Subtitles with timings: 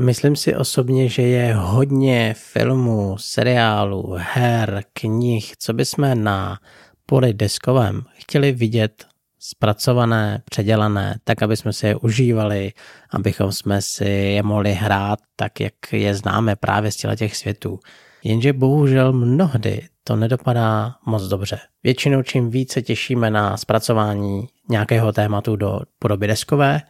[0.00, 6.58] Myslím si osobně, že je hodně filmů, seriálů, her, knih, co bychom na
[7.06, 9.06] poli deskovém chtěli vidět
[9.38, 12.72] zpracované, předělané, tak, aby jsme si je užívali,
[13.10, 17.80] abychom jsme si je mohli hrát tak, jak je známe právě z těch světů.
[18.24, 21.58] Jenže bohužel mnohdy to nedopadá moc dobře.
[21.82, 26.82] Většinou čím více těšíme na zpracování nějakého tématu do podoby deskové,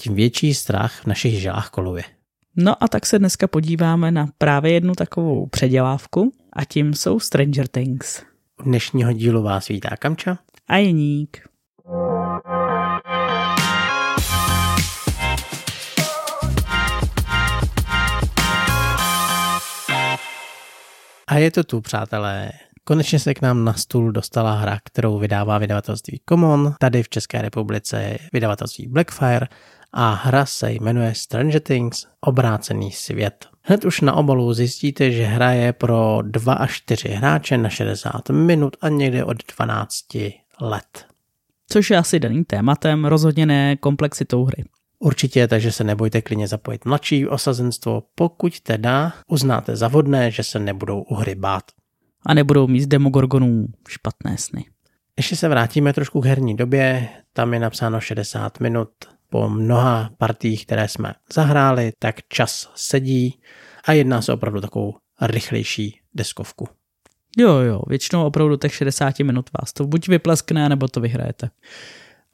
[0.00, 2.17] tím větší strach v našich žilách koluje.
[2.60, 7.68] No a tak se dneska podíváme na právě jednu takovou předělávku a tím jsou Stranger
[7.68, 8.22] Things.
[8.60, 11.48] U dnešního dílu vás vítá Kamča a Jeník.
[21.26, 22.50] A je to tu, přátelé.
[22.84, 27.42] Konečně se k nám na stůl dostala hra, kterou vydává vydavatelství Common, tady v České
[27.42, 29.46] republice vydavatelství Blackfire
[29.92, 33.46] a hra se jmenuje Stranger Things Obrácený svět.
[33.62, 38.30] Hned už na obalu zjistíte, že hra je pro 2 až 4 hráče na 60
[38.30, 39.94] minut a někde od 12
[40.60, 41.06] let.
[41.70, 44.64] Což je asi daným tématem, rozhodně ne komplexitou hry.
[44.98, 50.58] Určitě, takže se nebojte klidně zapojit mladší osazenstvo, pokud teda uznáte za vhodné, že se
[50.58, 51.64] nebudou u hry bát.
[52.26, 54.64] A nebudou mít z Demogorgonů špatné sny.
[55.16, 58.88] Ještě se vrátíme trošku k herní době, tam je napsáno 60 minut.
[59.30, 63.40] Po mnoha partích, které jsme zahráli, tak čas sedí
[63.84, 66.68] a jedná se opravdu takovou rychlejší deskovku.
[67.38, 71.50] Jo, jo, většinou opravdu těch 60 minut vás to buď vypleskne, nebo to vyhrajete.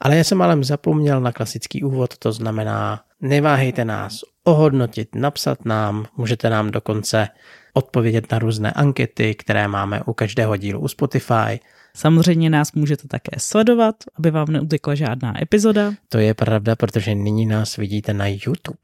[0.01, 6.07] Ale já jsem ale zapomněl na klasický úvod, to znamená, neváhejte nás ohodnotit, napsat nám,
[6.17, 7.29] můžete nám dokonce
[7.73, 11.61] odpovědět na různé ankety, které máme u každého dílu u Spotify.
[11.97, 15.93] Samozřejmě nás můžete také sledovat, aby vám neutekla žádná epizoda.
[16.09, 18.79] To je pravda, protože nyní nás vidíte na YouTube.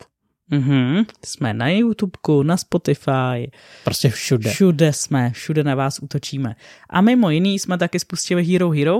[0.52, 1.06] Mm-hmm.
[1.24, 3.50] Jsme na YouTubeku, na Spotify.
[3.84, 4.50] Prostě všude.
[4.50, 6.56] Všude jsme, všude na vás útočíme.
[6.90, 8.98] A mimo jiný jsme taky spustili Hero Hero,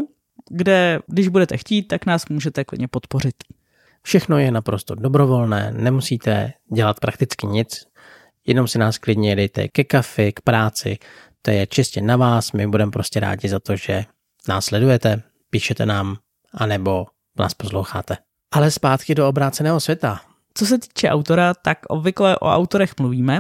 [0.51, 3.35] kde, když budete chtít, tak nás můžete klidně podpořit.
[4.03, 7.87] Všechno je naprosto dobrovolné, nemusíte dělat prakticky nic,
[8.47, 10.99] jenom si nás klidně dejte ke kafi, k práci,
[11.43, 14.05] to je čistě na vás, my budeme prostě rádi za to, že
[14.49, 16.17] nás sledujete, píšete nám,
[16.55, 17.07] anebo
[17.39, 18.17] nás posloucháte.
[18.55, 20.21] Ale zpátky do obráceného světa.
[20.55, 23.39] Co se týče autora, tak obvykle o autorech mluvíme,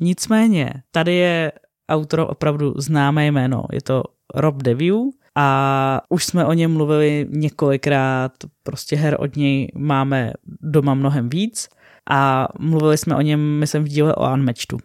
[0.00, 1.52] nicméně tady je
[1.88, 4.02] autor opravdu známé jméno, je to
[4.34, 4.96] Rob Deview,
[5.40, 11.68] a už jsme o něm mluvili několikrát, prostě her od něj máme doma mnohem víc
[12.10, 14.78] a mluvili jsme o něm, myslím, v díle o Unmatchedu.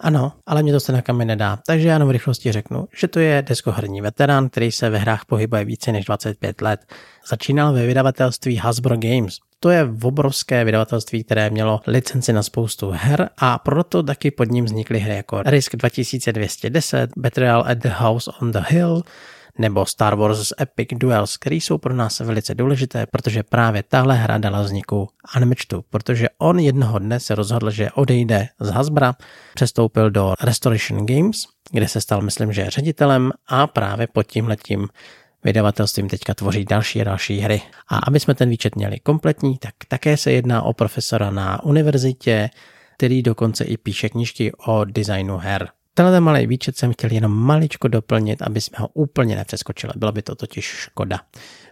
[0.00, 3.08] Ano, ale mě to se na kamen nedá, takže já jenom v rychlosti řeknu, že
[3.08, 6.80] to je deskoherní veterán, který se ve hrách pohybuje více než 25 let.
[7.28, 9.38] Začínal ve vydavatelství Hasbro Games.
[9.60, 14.64] To je obrovské vydavatelství, které mělo licenci na spoustu her a proto taky pod ním
[14.64, 19.02] vznikly hry jako Risk 2210, Betrayal at the House on the Hill,
[19.58, 24.38] nebo Star Wars Epic Duels, které jsou pro nás velice důležité, protože právě tahle hra
[24.38, 29.14] dala vzniku Unmatchedu, protože on jednoho dne se rozhodl, že odejde z Hasbra,
[29.54, 34.88] přestoupil do Restoration Games, kde se stal, myslím, že ředitelem a právě pod tím letím
[35.44, 37.62] vydavatelstvím teďka tvoří další a další hry.
[37.88, 42.50] A aby jsme ten výčet měli kompletní, tak také se jedná o profesora na univerzitě,
[42.96, 45.68] který dokonce i píše knížky o designu her.
[45.98, 49.92] Tenhle malý výčet jsem chtěl jenom maličko doplnit, aby jsme ho úplně nepřeskočili.
[49.96, 51.20] Bylo by to totiž škoda.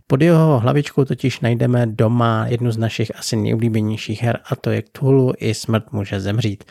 [0.07, 4.83] Pod jeho hlavičkou totiž najdeme doma jednu z našich asi nejoblíbenějších her a to je
[4.83, 6.65] Cthulhu i smrt může zemřít.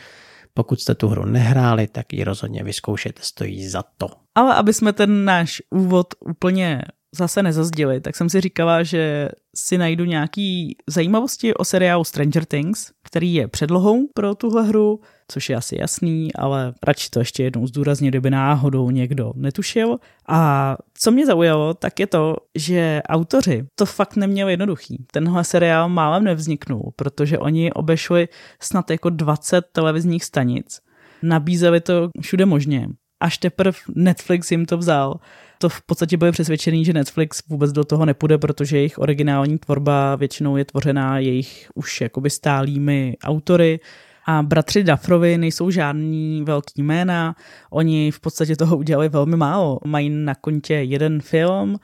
[0.54, 4.06] Pokud jste tu hru nehráli, tak ji rozhodně vyzkoušet, stojí za to.
[4.34, 6.82] Ale aby jsme ten náš úvod úplně
[7.14, 12.90] zase nezazdili, tak jsem si říkala, že si najdu nějaký zajímavosti o seriálu Stranger Things,
[13.14, 17.66] který je předlohou pro tuhle hru, což je asi jasný, ale radši to ještě jednou
[17.66, 19.96] zdůraznit, kdyby náhodou někdo netušil.
[20.28, 25.04] A co mě zaujalo, tak je to, že autoři to fakt neměli jednoduchý.
[25.12, 28.28] Tenhle seriál málem nevzniknul, protože oni obešli
[28.60, 30.80] snad jako 20 televizních stanic.
[31.22, 32.88] Nabízeli to všude možně.
[33.24, 35.20] Až teprve Netflix jim to vzal
[35.58, 40.16] to v podstatě byli přesvědčený, že Netflix vůbec do toho nepůjde, protože jejich originální tvorba
[40.16, 43.80] většinou je tvořená jejich už jakoby stálými autory,
[44.26, 47.36] a bratři Dafrovi nejsou žádný velký jména,
[47.70, 49.78] oni v podstatě toho udělali velmi málo.
[49.86, 51.76] Mají na kontě jeden film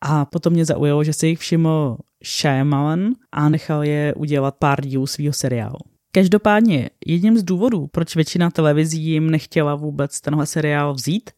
[0.00, 5.06] a potom mě zaujalo, že si jich všiml Shyamalan a nechal je udělat pár dílů
[5.06, 5.95] svého seriálu.
[6.16, 11.30] Každopádně jedním z důvodů, proč většina televizí jim nechtěla vůbec tenhle seriál vzít,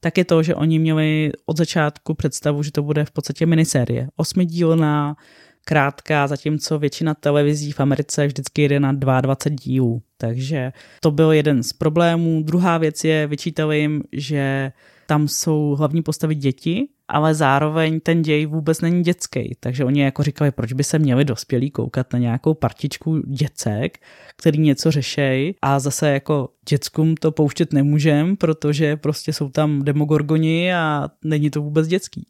[0.00, 4.08] tak je to, že oni měli od začátku představu, že to bude v podstatě minisérie.
[4.16, 5.16] Osmidílná,
[5.64, 10.02] krátká, zatímco většina televizí v Americe vždycky jde na 22 dílů.
[10.16, 12.42] Takže to byl jeden z problémů.
[12.42, 14.72] Druhá věc je, vyčítali jim, že
[15.06, 19.56] tam jsou hlavní postavy děti, ale zároveň ten děj vůbec není dětský.
[19.60, 23.98] Takže oni jako říkali, proč by se měli dospělí koukat na nějakou partičku děcek,
[24.36, 30.74] který něco řešejí a zase jako dětskům to pouštět nemůžem, protože prostě jsou tam demogorgoni
[30.74, 32.26] a není to vůbec dětský.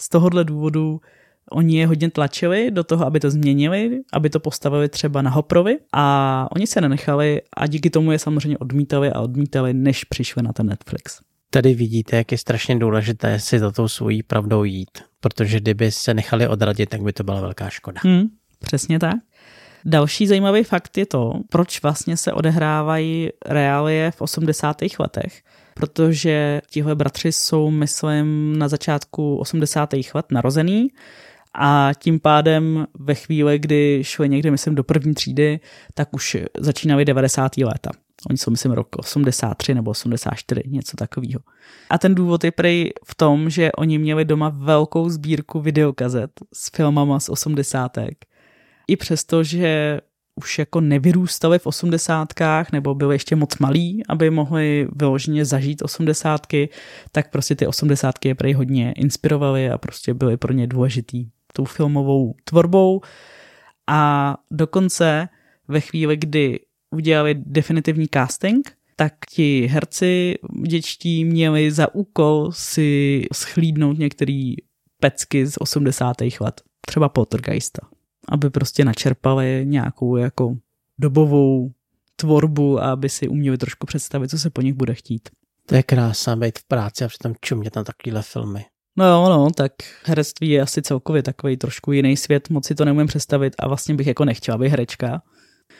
[0.00, 1.00] Z tohohle důvodu
[1.50, 5.78] Oni je hodně tlačili do toho, aby to změnili, aby to postavili třeba na Hoprovi
[5.92, 10.52] a oni se nenechali a díky tomu je samozřejmě odmítali a odmítali, než přišli na
[10.52, 11.20] ten Netflix.
[11.50, 14.90] Tady vidíte, jak je strašně důležité si za tou svojí pravdou jít,
[15.20, 18.00] protože kdyby se nechali odradit, tak by to byla velká škoda.
[18.04, 18.26] Hmm,
[18.60, 19.16] přesně tak.
[19.84, 24.76] Další zajímavý fakt je to, proč vlastně se odehrávají reálie v 80.
[24.98, 25.42] letech,
[25.74, 29.94] protože tihle bratři jsou, myslím, na začátku 80.
[30.14, 30.88] let narozený
[31.54, 35.60] a tím pádem ve chvíli, kdy šli někde, myslím, do první třídy,
[35.94, 37.56] tak už začínaly 90.
[37.56, 37.90] léta.
[38.30, 41.40] Oni jsou, myslím, rok 83 nebo 84, něco takového.
[41.90, 46.70] A ten důvod je prej v tom, že oni měli doma velkou sbírku videokazet s
[46.76, 48.24] filmama z osmdesátek.
[48.88, 50.00] I přesto, že
[50.34, 56.68] už jako nevyrůstali v osmdesátkách nebo byli ještě moc malí, aby mohli vyloženě zažít osmdesátky,
[57.12, 61.64] tak prostě ty osmdesátky je prej hodně inspirovaly a prostě byly pro ně důležitý tou
[61.64, 63.00] filmovou tvorbou.
[63.86, 65.28] A dokonce
[65.68, 70.34] ve chvíli, kdy udělali definitivní casting, tak ti herci
[70.68, 74.52] děčtí měli za úkol si schlídnout některé
[75.00, 76.16] pecky z 80.
[76.40, 77.80] let, třeba Poltergeista,
[78.28, 80.56] aby prostě načerpali nějakou jako
[80.98, 81.72] dobovou
[82.16, 85.28] tvorbu a aby si uměli trošku představit, co se po nich bude chtít.
[85.66, 88.64] To je krásné být v práci a přitom čumět na takovéhle filmy.
[88.96, 89.72] No jo, no, tak
[90.04, 93.94] herectví je asi celkově takový trošku jiný svět, moc si to neumím představit a vlastně
[93.94, 95.22] bych jako nechtěla být herečka.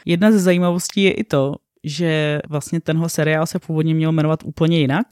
[0.06, 1.54] Jedna ze zajímavostí je i to,
[1.84, 5.06] že vlastně tenhle seriál se původně měl jmenovat úplně jinak,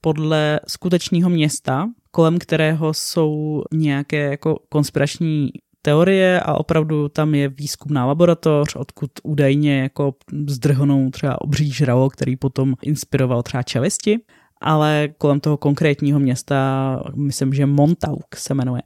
[0.00, 5.50] podle skutečného města, kolem kterého jsou nějaké jako konspirační
[5.82, 10.14] teorie a opravdu tam je výzkumná laboratoř, odkud údajně jako
[10.48, 14.18] zdrhnou třeba obří žralo, který potom inspiroval třeba čelisti
[14.60, 18.82] ale kolem toho konkrétního města, myslím, že Montauk se jmenuje,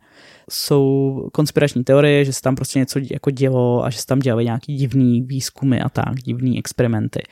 [0.51, 4.45] jsou konspirační teorie, že se tam prostě něco jako dělo a že se tam dělali
[4.45, 7.23] nějaký divný výzkumy a tak, divný experimenty.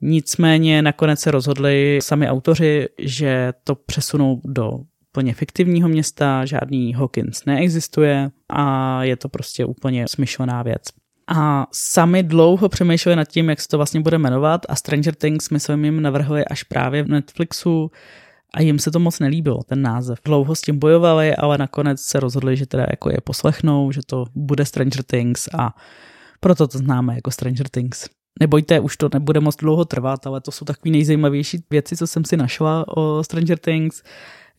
[0.00, 4.70] Nicméně nakonec se rozhodli sami autoři, že to přesunou do
[5.10, 10.82] úplně fiktivního města, žádný Hawkins neexistuje a je to prostě úplně smyšlená věc.
[11.28, 15.50] A sami dlouho přemýšleli nad tím, jak se to vlastně bude jmenovat a Stranger Things
[15.50, 17.90] my jsme jim navrhli až právě v Netflixu
[18.54, 20.18] a jim se to moc nelíbilo, ten název.
[20.24, 24.24] Dlouho s tím bojovali, ale nakonec se rozhodli, že teda jako je poslechnou, že to
[24.34, 25.76] bude Stranger Things a
[26.40, 28.08] proto to známe jako Stranger Things.
[28.40, 32.24] Nebojte, už to nebude moc dlouho trvat, ale to jsou takové nejzajímavější věci, co jsem
[32.24, 34.02] si našla o Stranger Things.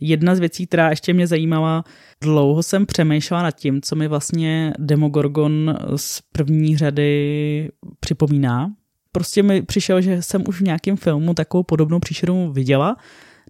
[0.06, 1.84] Jedna z věcí, která ještě mě zajímala,
[2.22, 7.70] dlouho jsem přemýšlela nad tím, co mi vlastně Demogorgon z první řady
[8.00, 8.72] připomíná.
[9.12, 12.96] Prostě mi přišel, že jsem už v nějakém filmu takovou podobnou příšeru viděla,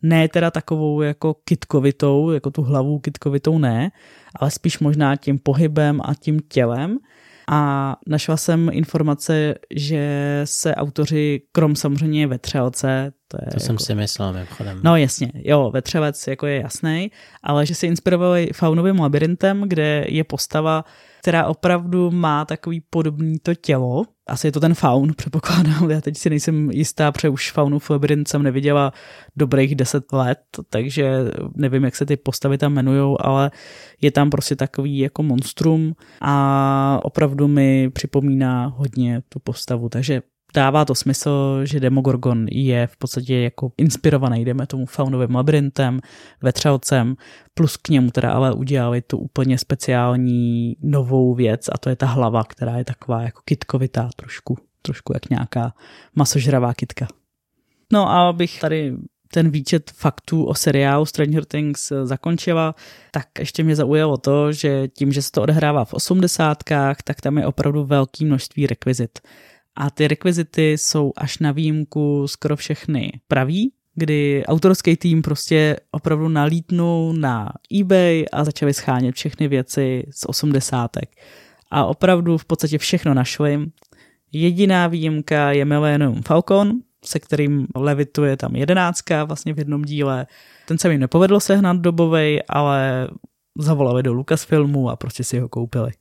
[0.01, 3.91] ne teda takovou jako kitkovitou, jako tu hlavu kitkovitou ne,
[4.35, 6.97] ale spíš možná tím pohybem a tím tělem.
[7.47, 13.59] A našla jsem informace, že se autoři, krom samozřejmě vetřelce, to, je to jako...
[13.59, 14.79] jsem si myslel mimochodem.
[14.83, 17.11] No jasně, jo, vetřelec jako je jasný,
[17.43, 20.85] ale že se inspirovali faunovým labirintem, kde je postava,
[21.23, 24.03] která opravdu má takový podobný to tělo.
[24.27, 25.91] Asi je to ten faun, předpokládám.
[25.91, 28.93] Já teď si nejsem jistá, protože už faunu v labirint jsem neviděla
[29.35, 30.39] dobrých deset let,
[30.69, 31.11] takže
[31.55, 33.51] nevím, jak se ty postavy tam jmenují, ale
[34.01, 40.21] je tam prostě takový jako monstrum a opravdu mi připomíná hodně tu postavu, takže
[40.53, 45.99] dává to smysl, že Demogorgon je v podstatě jako inspirovaný, jdeme tomu faunovým labirintem,
[46.41, 47.15] vetřelcem,
[47.53, 52.05] plus k němu teda ale udělali tu úplně speciální novou věc a to je ta
[52.05, 55.73] hlava, která je taková jako kitkovitá trošku, trošku jak nějaká
[56.15, 57.07] masožravá kitka.
[57.93, 58.93] No a abych tady
[59.33, 62.75] ten výčet faktů o seriálu Stranger Things zakončila,
[63.11, 67.37] tak ještě mě zaujalo to, že tím, že se to odehrává v osmdesátkách, tak tam
[67.37, 69.19] je opravdu velké množství rekvizit.
[69.75, 76.27] A ty rekvizity jsou až na výjimku skoro všechny pravý, kdy autorský tým prostě opravdu
[76.27, 81.09] nalítnul na eBay a začali schánět všechny věci z osmdesátek.
[81.71, 83.59] A opravdu v podstatě všechno našli.
[84.31, 86.71] Jediná výjimka je Millennium Falcon,
[87.05, 90.27] se kterým levituje tam jedenáctka vlastně v jednom díle.
[90.67, 93.07] Ten se jim nepovedlo sehnat dobovej, ale
[93.59, 95.91] zavolali do Lucasfilmu a prostě si ho koupili.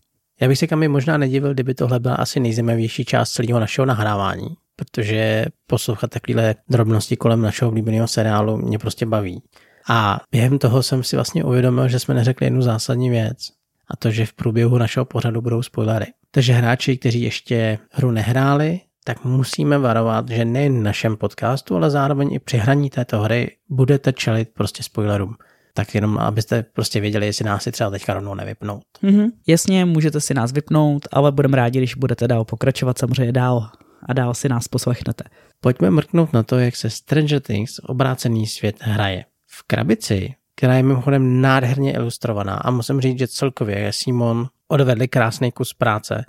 [0.43, 4.49] Já bych se kam možná nedivil, kdyby tohle byla asi nejzajímavější část celého našeho nahrávání,
[4.77, 9.43] protože poslouchat takovéhle drobnosti kolem našeho oblíbeného seriálu mě prostě baví.
[9.89, 13.39] A během toho jsem si vlastně uvědomil, že jsme neřekli jednu zásadní věc.
[13.91, 16.07] A to, že v průběhu našeho pořadu budou spoilery.
[16.31, 21.91] Takže hráči, kteří ještě hru nehráli, tak musíme varovat, že nejen v našem podcastu, ale
[21.91, 25.37] zároveň i při hraní této hry budete čelit prostě spoilerům.
[25.75, 28.83] Tak jenom, abyste prostě věděli, jestli nás si třeba teďka rovnou nevypnout.
[29.03, 29.31] Mm-hmm.
[29.47, 33.69] Jasně, můžete si nás vypnout, ale budeme rádi, když budete dál pokračovat samozřejmě dál
[34.09, 35.25] a dál si nás poslechnete.
[35.61, 39.25] Pojďme mrknout na to, jak se Stranger Things obrácený svět hraje.
[39.47, 45.09] V krabici, která je mimochodem nádherně ilustrovaná a musím říct, že celkově je Simon odvedli
[45.09, 46.25] krásný kus práce.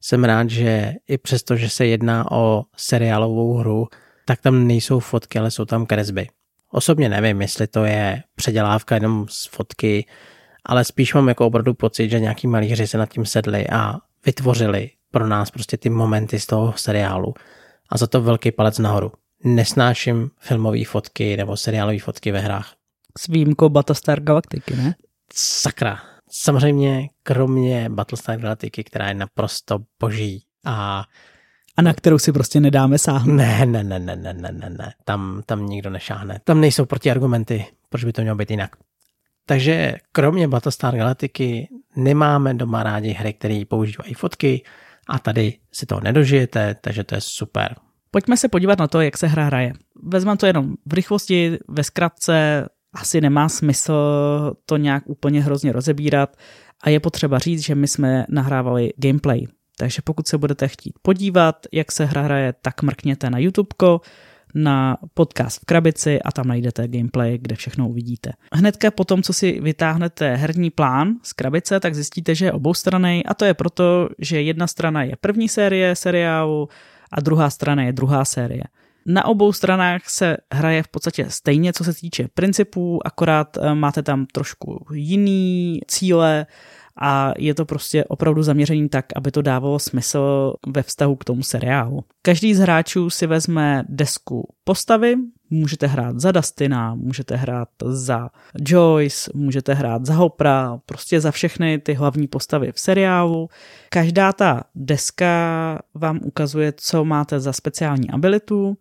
[0.00, 3.86] Jsem rád, že i přesto, že se jedná o seriálovou hru,
[4.24, 6.28] tak tam nejsou fotky, ale jsou tam kresby.
[6.72, 10.06] Osobně nevím, jestli to je předělávka jenom z fotky,
[10.64, 13.94] ale spíš mám jako opravdu pocit, že nějaký malíři se nad tím sedli a
[14.26, 17.34] vytvořili pro nás prostě ty momenty z toho seriálu.
[17.90, 19.12] A za to velký palec nahoru.
[19.44, 22.74] Nesnáším filmové fotky nebo seriálové fotky ve hrách.
[23.18, 24.94] S výjimkou Battlestar Galactiky, ne?
[25.34, 25.98] Sakra.
[26.30, 31.04] Samozřejmě kromě Battlestar Galactiky, která je naprosto boží a
[31.78, 33.36] a na kterou si prostě nedáme sáhnout.
[33.36, 34.92] Ne, ne, ne, ne, ne, ne, ne, ne.
[35.04, 36.40] Tam, tam nikdo nešáhne.
[36.44, 38.70] Tam nejsou protiargumenty, proč by to mělo být jinak.
[39.46, 44.62] Takže kromě Battlestar Galactiky nemáme doma rádi hry, které používají fotky
[45.08, 47.76] a tady si to nedožijete, takže to je super.
[48.10, 49.72] Pojďme se podívat na to, jak se hra hraje.
[50.02, 53.94] Vezmeme to jenom v rychlosti, ve zkratce, asi nemá smysl
[54.66, 56.36] to nějak úplně hrozně rozebírat
[56.82, 59.46] a je potřeba říct, že my jsme nahrávali gameplay.
[59.80, 63.68] Takže pokud se budete chtít podívat, jak se hra hraje, tak mrkněte na YouTube,
[64.54, 68.32] na podcast v krabici a tam najdete gameplay, kde všechno uvidíte.
[68.52, 73.26] Hnedka po tom, co si vytáhnete herní plán z krabice, tak zjistíte, že je oboustranný
[73.26, 76.68] a to je proto, že jedna strana je první série seriálu
[77.12, 78.64] a druhá strana je druhá série.
[79.06, 84.02] Na obou stranách se hraje v podstatě stejně, co se týče principů, akorát eh, máte
[84.02, 86.46] tam trošku jiný cíle,
[87.00, 91.42] a je to prostě opravdu zaměření tak, aby to dávalo smysl ve vztahu k tomu
[91.42, 92.04] seriálu.
[92.22, 95.14] Každý z hráčů si vezme desku postavy,
[95.50, 98.30] můžete hrát za Dustina, můžete hrát za
[98.66, 103.48] Joyce, můžete hrát za Hopra, prostě za všechny ty hlavní postavy v seriálu.
[103.88, 108.76] Každá ta deska vám ukazuje, co máte za speciální abilitu,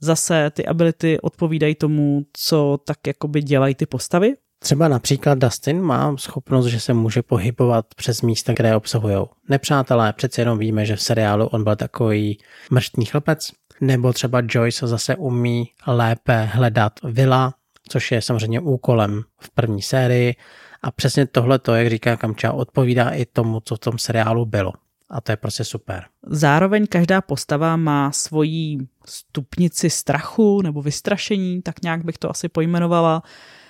[0.00, 4.34] Zase ty ability odpovídají tomu, co tak jakoby dělají ty postavy.
[4.58, 9.16] Třeba například Dustin má schopnost, že se může pohybovat přes místa, které obsahují
[9.48, 10.12] nepřátelé.
[10.12, 12.38] Přece jenom víme, že v seriálu on byl takový
[12.70, 13.52] mrštný chlapec.
[13.80, 17.54] Nebo třeba Joyce zase umí lépe hledat vila,
[17.88, 20.34] což je samozřejmě úkolem v první sérii.
[20.82, 24.72] A přesně tohle, jak říká Kamča, odpovídá i tomu, co v tom seriálu bylo.
[25.10, 26.04] A to je prostě super.
[26.26, 33.22] Zároveň každá postava má svoji stupnici strachu nebo vystrašení, tak nějak bych to asi pojmenovala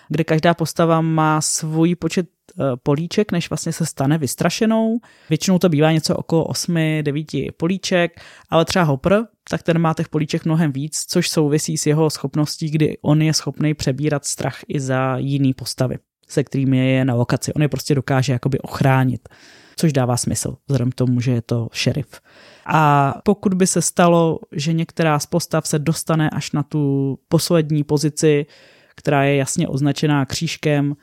[0.08, 2.26] kde každá postava má svůj počet
[2.60, 4.98] eh, políček, než vlastně se stane vystrašenou.
[5.28, 8.20] Většinou to bývá něco okolo 8-9 políček,
[8.50, 12.70] ale třeba Hopper, tak ten má těch políček mnohem víc, což souvisí s jeho schopností,
[12.70, 15.98] kdy on je schopný přebírat strach i za jiný postavy,
[16.28, 17.52] se kterými je na lokaci.
[17.52, 19.28] On je prostě dokáže jakoby ochránit,
[19.76, 22.20] což dává smysl, vzhledem k tomu, že je to šerif.
[22.66, 27.84] A pokud by se stalo, že některá z postav se dostane až na tu poslední
[27.84, 28.46] pozici,
[28.96, 30.94] která je jasně označená křížkem,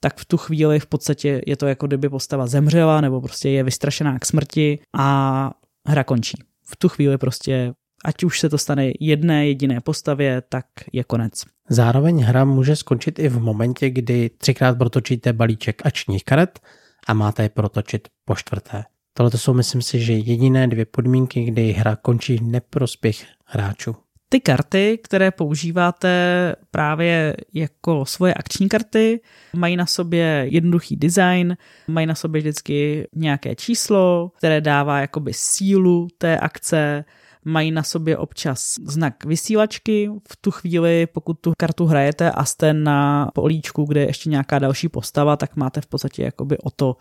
[0.00, 3.62] tak v tu chvíli v podstatě je to jako kdyby postava zemřela nebo prostě je
[3.62, 5.50] vystrašená k smrti a
[5.88, 6.36] hra končí.
[6.64, 7.72] V tu chvíli prostě,
[8.04, 11.44] ať už se to stane jedné jediné postavě, tak je konec.
[11.68, 16.60] Zároveň hra může skončit i v momentě, kdy třikrát protočíte balíček ačních karet
[17.06, 18.84] a máte je protočit po čtvrté.
[19.14, 23.96] Tohle jsou, myslím si, že jediné dvě podmínky, kdy hra končí v neprospěch hráčů.
[24.32, 29.20] Ty karty, které používáte právě jako svoje akční karty,
[29.54, 31.56] mají na sobě jednoduchý design,
[31.88, 37.04] mají na sobě vždycky nějaké číslo, které dává jakoby sílu té akce,
[37.44, 40.10] mají na sobě občas znak vysílačky.
[40.28, 44.58] V tu chvíli, pokud tu kartu hrajete a jste na políčku, kde je ještě nějaká
[44.58, 46.96] další postava, tak máte v podstatě jakoby o to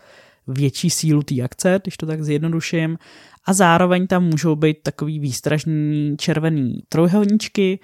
[0.48, 2.98] větší sílu té akce, když to tak zjednoduším.
[3.45, 7.79] A zároveň tam můžou být takový výstražný červený trojuhelníčky.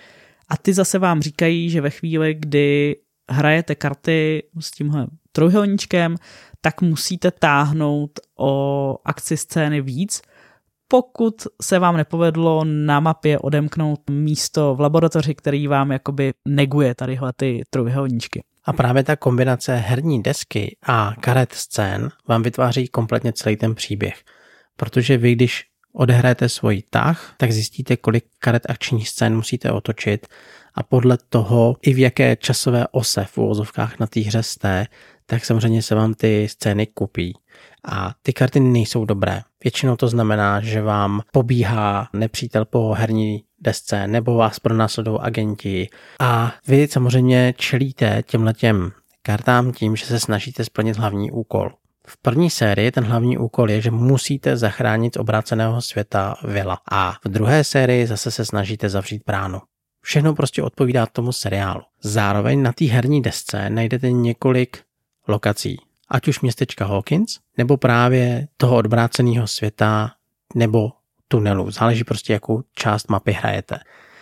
[0.49, 2.95] A ty zase vám říkají, že ve chvíli, kdy
[3.29, 6.15] hrajete karty s tímhle trojuhelníčkem,
[6.61, 10.21] tak musíte táhnout o akci scény víc,
[10.87, 17.33] pokud se vám nepovedlo na mapě odemknout místo v laboratoři, který vám jakoby neguje tadyhle
[17.35, 18.43] ty trojuhelníčky.
[18.67, 24.23] A právě ta kombinace herní desky a karet scén vám vytváří kompletně celý ten příběh.
[24.75, 30.27] Protože vy, když odehrajete svůj tah, tak zjistíte, kolik karet akčních scén musíte otočit
[30.75, 34.87] a podle toho i v jaké časové ose v úvozovkách na té hře jste,
[35.25, 37.33] tak samozřejmě se vám ty scény kupí.
[37.85, 39.41] A ty karty nejsou dobré.
[39.67, 46.53] Většinou to znamená, že vám pobíhá nepřítel po herní desce nebo vás pronásledují agenti a
[46.67, 51.71] vy samozřejmě čelíte těmhletěm kartám tím, že se snažíte splnit hlavní úkol.
[52.07, 56.77] V první sérii ten hlavní úkol je, že musíte zachránit z obráceného světa vila.
[56.91, 59.61] A v druhé sérii zase se snažíte zavřít bránu.
[60.01, 61.81] Všechno prostě odpovídá tomu seriálu.
[62.01, 64.77] Zároveň na té herní desce najdete několik
[65.27, 65.86] lokací.
[66.09, 70.11] Ať už městečka Hawkins, nebo právě toho odvráceného světa,
[70.55, 70.91] nebo
[71.27, 71.71] tunelu.
[71.71, 73.79] Záleží prostě, jakou část mapy hrajete.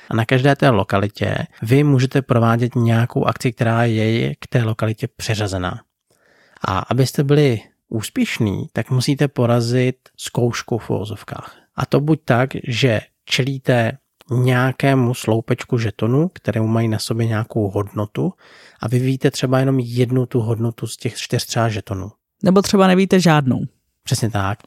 [0.09, 5.07] A na každé té lokalitě vy můžete provádět nějakou akci, která je k té lokalitě
[5.07, 5.81] přeřazená.
[6.67, 11.55] A abyste byli úspěšný, tak musíte porazit zkoušku v uvozovkách.
[11.75, 13.97] A to buď tak, že čelíte
[14.31, 18.33] nějakému sloupečku žetonu, kterému mají na sobě nějakou hodnotu
[18.79, 22.11] a vy víte třeba jenom jednu tu hodnotu z těch čtyř třeba žetonů.
[22.43, 23.59] Nebo třeba nevíte žádnou.
[24.03, 24.59] Přesně tak.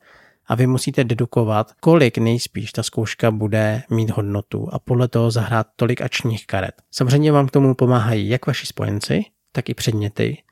[0.47, 5.67] A vy musíte dedukovat, kolik nejspíš ta zkouška bude mít hodnotu a podle toho zahrát
[5.77, 6.75] tolik ačních karet.
[6.91, 10.43] Samozřejmě vám k tomu pomáhají jak vaši spojenci, tak i předměty.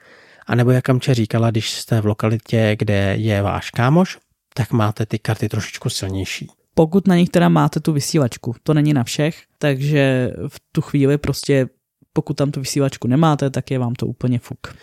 [0.47, 4.19] A nebo jak Kamče říkala, když jste v lokalitě, kde je váš kámoš,
[4.55, 8.55] tak máte ty karty trošičku silnější pokud na nich teda máte tu vysílačku.
[8.63, 11.69] To není na všech, takže v tu chvíli prostě
[12.13, 14.77] pokud tam tu vysílačku nemáte, tak je vám to úplně fuk.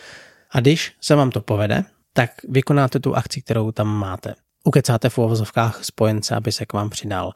[0.51, 1.83] A když se vám to povede,
[2.13, 4.35] tak vykonáte tu akci, kterou tam máte.
[4.63, 7.31] Ukecáte v uvozovkách spojence, aby se k vám přidal.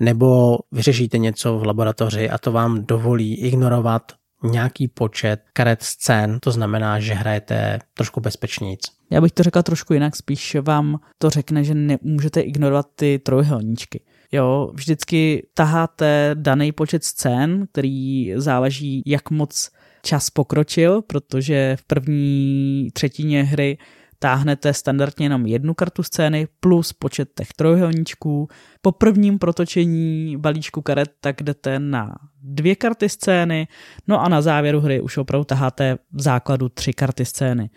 [0.00, 4.12] Nebo vyřešíte něco v laboratoři a to vám dovolí ignorovat
[4.42, 8.80] nějaký počet karet scén, to znamená, že hrajete trošku bezpečníc.
[9.10, 14.00] Já bych to řekla trošku jinak, spíš vám to řekne, že nemůžete ignorovat ty trojhelníčky.
[14.32, 19.70] Jo, vždycky taháte daný počet scén, který záleží, jak moc
[20.02, 23.78] čas pokročil, protože v první třetině hry
[24.22, 28.48] táhnete standardně jenom jednu kartu scény plus počet těch trojuhelníčků.
[28.82, 33.68] Po prvním protočení balíčku karet tak jdete na dvě karty scény,
[34.06, 37.70] no a na závěru hry už opravdu taháte v základu tři karty scény.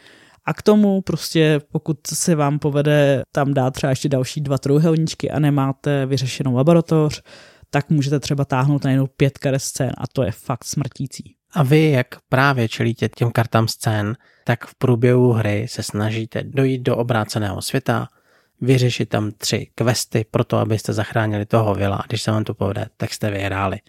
[0.46, 5.32] A k tomu prostě, pokud se vám povede tam dát třeba ještě další dva trojhelníčky
[5.32, 7.22] a nemáte vyřešenou laboratoř,
[7.70, 11.36] tak můžete třeba táhnout na jenom pět karet scén a to je fakt smrtící.
[11.54, 16.82] A vy, jak právě čelíte těm kartám scén, tak v průběhu hry se snažíte dojít
[16.82, 18.08] do obráceného světa,
[18.62, 22.86] vyřešit tam tři questy pro to, abyste zachránili toho vila když se vám to povede,
[22.98, 23.80] tak jste vyhráli.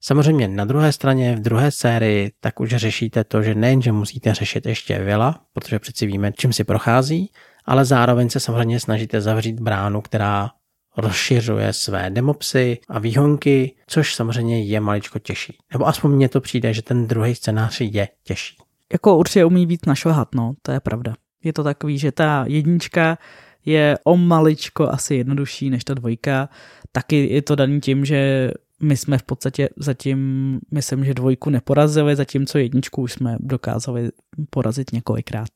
[0.00, 4.66] Samozřejmě na druhé straně, v druhé sérii, tak už řešíte to, že nejenže musíte řešit
[4.66, 7.30] ještě vila, protože přeci víme, čím si prochází,
[7.64, 10.50] ale zároveň se samozřejmě snažíte zavřít bránu, která
[10.96, 15.56] rozšiřuje své demopsy a výhonky, což samozřejmě je maličko těžší.
[15.72, 18.56] Nebo aspoň mně to přijde, že ten druhý scénář je těžší.
[18.92, 21.14] Jako určitě umí být našlehat, no, to je pravda.
[21.44, 23.18] Je to takový, že ta jednička
[23.64, 26.48] je o maličko asi jednodušší než ta dvojka.
[26.92, 28.50] Taky je to daný tím, že
[28.82, 34.10] my jsme v podstatě zatím, myslím, že dvojku neporazili, zatímco jedničku už jsme dokázali
[34.50, 35.48] porazit několikrát.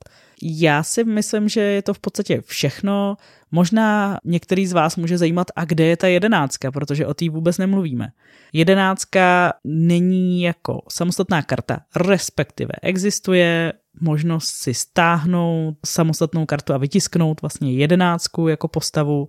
[0.42, 3.16] Já si myslím, že je to v podstatě všechno.
[3.50, 7.58] Možná některý z vás může zajímat, a kde je ta jedenáctka, protože o té vůbec
[7.58, 8.08] nemluvíme.
[8.52, 17.72] Jedenáctka není jako samostatná karta, respektive existuje možnost si stáhnout samostatnou kartu a vytisknout vlastně
[17.72, 19.28] jedenáctku jako postavu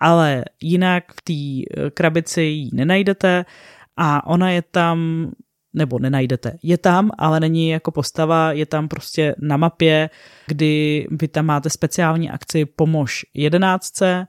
[0.00, 3.44] ale jinak v té eh, krabici ji nenajdete
[3.96, 5.30] a ona je tam,
[5.74, 10.10] nebo nenajdete, je tam, ale není jako postava, je tam prostě na mapě,
[10.46, 14.26] kdy vy tam máte speciální akci Pomož jedenáctce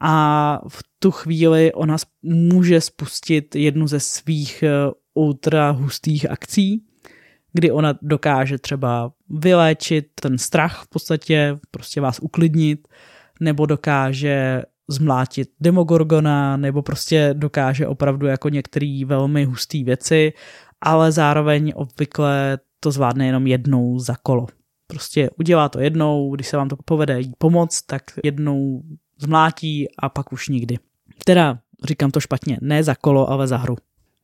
[0.00, 4.70] a v tu chvíli ona může spustit jednu ze svých eh,
[5.14, 6.84] ultra hustých akcí,
[7.52, 12.88] kdy ona dokáže třeba vyléčit ten strach v podstatě, prostě vás uklidnit,
[13.40, 20.32] nebo dokáže zmlátit Demogorgona, nebo prostě dokáže opravdu jako některé velmi husté věci,
[20.80, 24.46] ale zároveň obvykle to zvládne jenom jednou za kolo.
[24.86, 28.82] Prostě udělá to jednou, když se vám to povede jí pomoct, tak jednou
[29.18, 30.78] zmlátí a pak už nikdy.
[31.24, 33.76] Teda říkám to špatně, ne za kolo, ale za hru.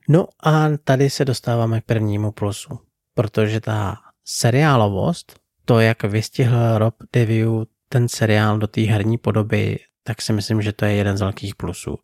[0.08, 2.78] No a tady se dostáváme k prvnímu plusu,
[3.14, 10.22] protože ta seriálovost, to, jak vystihl Rob Deviu ten seriál do té herní podoby, tak
[10.22, 11.98] si myslím, že to je jeden z velkých plusů.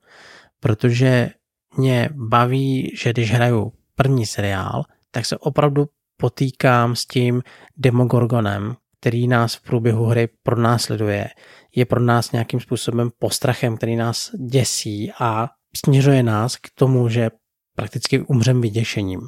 [0.60, 1.30] Protože
[1.76, 5.86] mě baví, že když hraju první seriál, tak se opravdu
[6.16, 7.42] potýkám s tím
[7.76, 11.28] Demogorgonem, který nás v průběhu hry pronásleduje.
[11.76, 17.30] je pro nás nějakým způsobem postrachem, který nás děsí a směřuje nás k tomu, že
[17.76, 19.20] prakticky umřem vyděšením.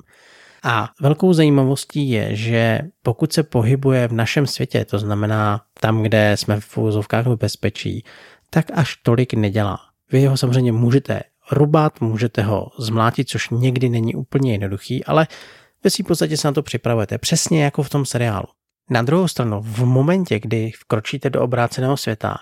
[0.65, 6.37] A velkou zajímavostí je, že pokud se pohybuje v našem světě, to znamená tam, kde
[6.37, 8.05] jsme v úzovkách v bezpečí,
[8.55, 9.79] tak až tolik nedělá.
[10.13, 15.27] Vy ho samozřejmě můžete rubat, můžete ho zmlátit, což někdy není úplně jednoduchý, ale
[15.85, 18.47] ve svým podstatě se na to připravujete, přesně jako v tom seriálu.
[18.91, 22.37] Na druhou stranu, v momentě, kdy vkročíte do obráceného světa,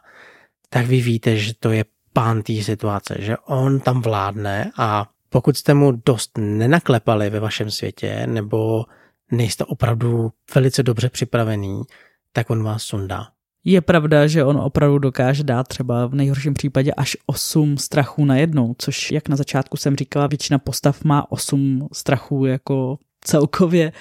[0.69, 5.57] tak vy víte, že to je pán té situace, že on tam vládne a pokud
[5.57, 8.85] jste mu dost nenaklepali ve vašem světě, nebo
[9.33, 11.83] nejste opravdu velice dobře připravený,
[12.33, 13.29] tak on vás sundá.
[13.65, 18.37] Je pravda, že on opravdu dokáže dát třeba v nejhorším případě až 8 strachů na
[18.37, 23.93] jednou, což jak na začátku jsem říkala, většina postav má 8 strachů jako celkově,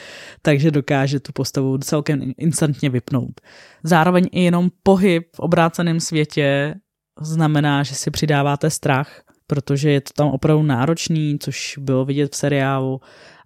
[0.42, 3.42] takže dokáže tu postavu celkem instantně vypnout.
[3.84, 6.76] Zároveň i jenom pohyb v obráceném světě
[7.22, 12.38] znamená, že si přidáváte strach, protože je to tam opravdu náročný, což bylo vidět v
[12.38, 13.02] seriálu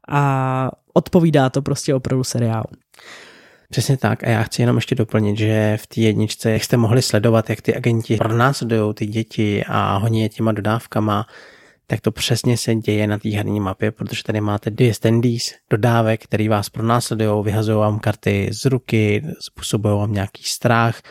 [0.10, 2.83] a odpovídá to prostě opravdu seriálu.
[3.74, 4.24] Přesně tak.
[4.24, 7.62] A já chci jenom ještě doplnit, že v té jedničce, jak jste mohli sledovat, jak
[7.62, 11.26] ty agenti pronásledují ty děti a honí je těma dodávkama,
[11.88, 16.24] tak to přesně se děje na té herní mapě, protože tady máte dvě standees dodávek,
[16.24, 21.02] který vás pronásledují, vyhazují vám karty z ruky, způsobují vám nějaký strach,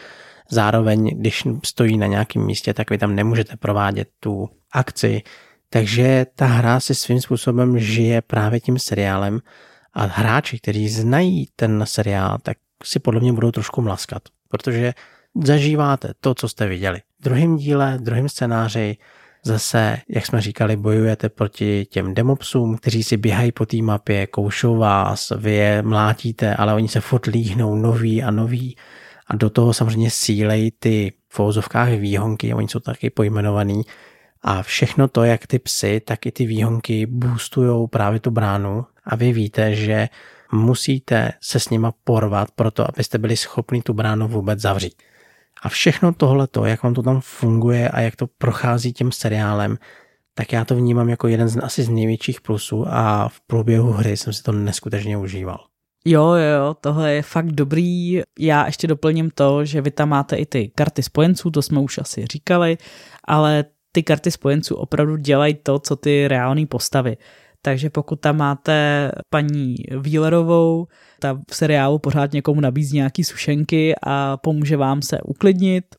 [0.50, 5.22] zároveň, když stojí na nějakém místě, tak vy tam nemůžete provádět tu akci,
[5.70, 9.40] takže ta hra si svým způsobem žije právě tím seriálem
[9.94, 14.94] a hráči, kteří znají ten seriál, tak si podle mě budou trošku mlaskat, protože
[15.44, 17.00] zažíváte to, co jste viděli.
[17.20, 18.96] V druhém díle, v druhém scénáři
[19.44, 24.76] zase, jak jsme říkali, bojujete proti těm demopsům, kteří si běhají po té mapě, koušou
[24.76, 28.76] vás, vy je mlátíte, ale oni se furt líhnou noví a noví
[29.26, 33.82] a do toho samozřejmě sílej ty v výhonky, oni jsou taky pojmenovaný,
[34.42, 39.16] a všechno to, jak ty psy, tak i ty výhonky boostují právě tu bránu a
[39.16, 40.08] vy víte, že
[40.52, 44.94] musíte se s nima porvat proto, abyste byli schopni tu bránu vůbec zavřít.
[45.62, 49.78] A všechno tohle, jak vám to tam funguje a jak to prochází tím seriálem,
[50.34, 54.16] tak já to vnímám jako jeden z asi z největších plusů a v průběhu hry
[54.16, 55.66] jsem si to neskutečně užíval.
[56.04, 58.20] Jo, jo, tohle je fakt dobrý.
[58.38, 61.98] Já ještě doplním to, že vy tam máte i ty karty spojenců, to jsme už
[61.98, 62.78] asi říkali,
[63.24, 67.16] ale ty karty spojenců opravdu dělají to, co ty reální postavy.
[67.62, 70.86] Takže pokud tam máte paní Wheelerovou,
[71.18, 75.96] ta v seriálu pořád někomu nabízí nějaký sušenky a pomůže vám se uklidnit.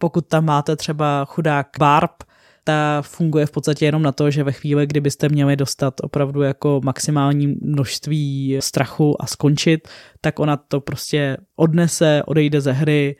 [0.00, 2.10] Pokud tam máte třeba chudák Barb,
[2.64, 6.80] ta funguje v podstatě jenom na to, že ve chvíli, kdybyste měli dostat opravdu jako
[6.84, 9.88] maximální množství strachu a skončit,
[10.20, 13.16] tak ona to prostě odnese, odejde ze hry,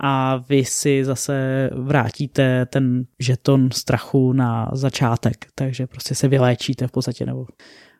[0.00, 6.90] a vy si zase vrátíte ten žeton strachu na začátek, takže prostě se vyléčíte v
[6.90, 7.46] podstatě, nebo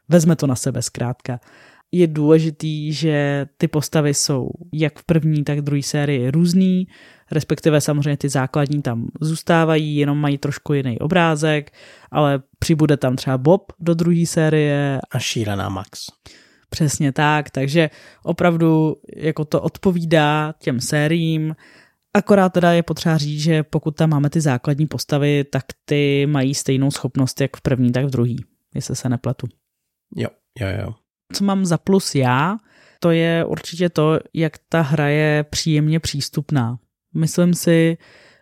[0.09, 1.41] vezme to na sebe zkrátka.
[1.93, 6.87] Je důležitý, že ty postavy jsou jak v první, tak v druhé sérii různý,
[7.31, 11.73] respektive samozřejmě ty základní tam zůstávají, jenom mají trošku jiný obrázek,
[12.11, 15.01] ale přibude tam třeba Bob do druhé série.
[15.11, 16.07] A šílená Max.
[16.71, 17.91] Přesně tak, takže
[18.23, 21.55] opravdu jako to odpovídá těm sériím,
[22.19, 26.55] Akorát teda je potřeba říct, že pokud tam máme ty základní postavy, tak ty mají
[26.55, 29.47] stejnou schopnost jak v první, tak v druhý, jestli se nepletu.
[30.17, 30.29] Jo,
[30.61, 30.95] jo, jo.
[31.33, 32.57] Co mám za plus já,
[33.01, 36.79] to je určitě to, jak ta hra je příjemně přístupná.
[37.15, 37.97] Myslím si,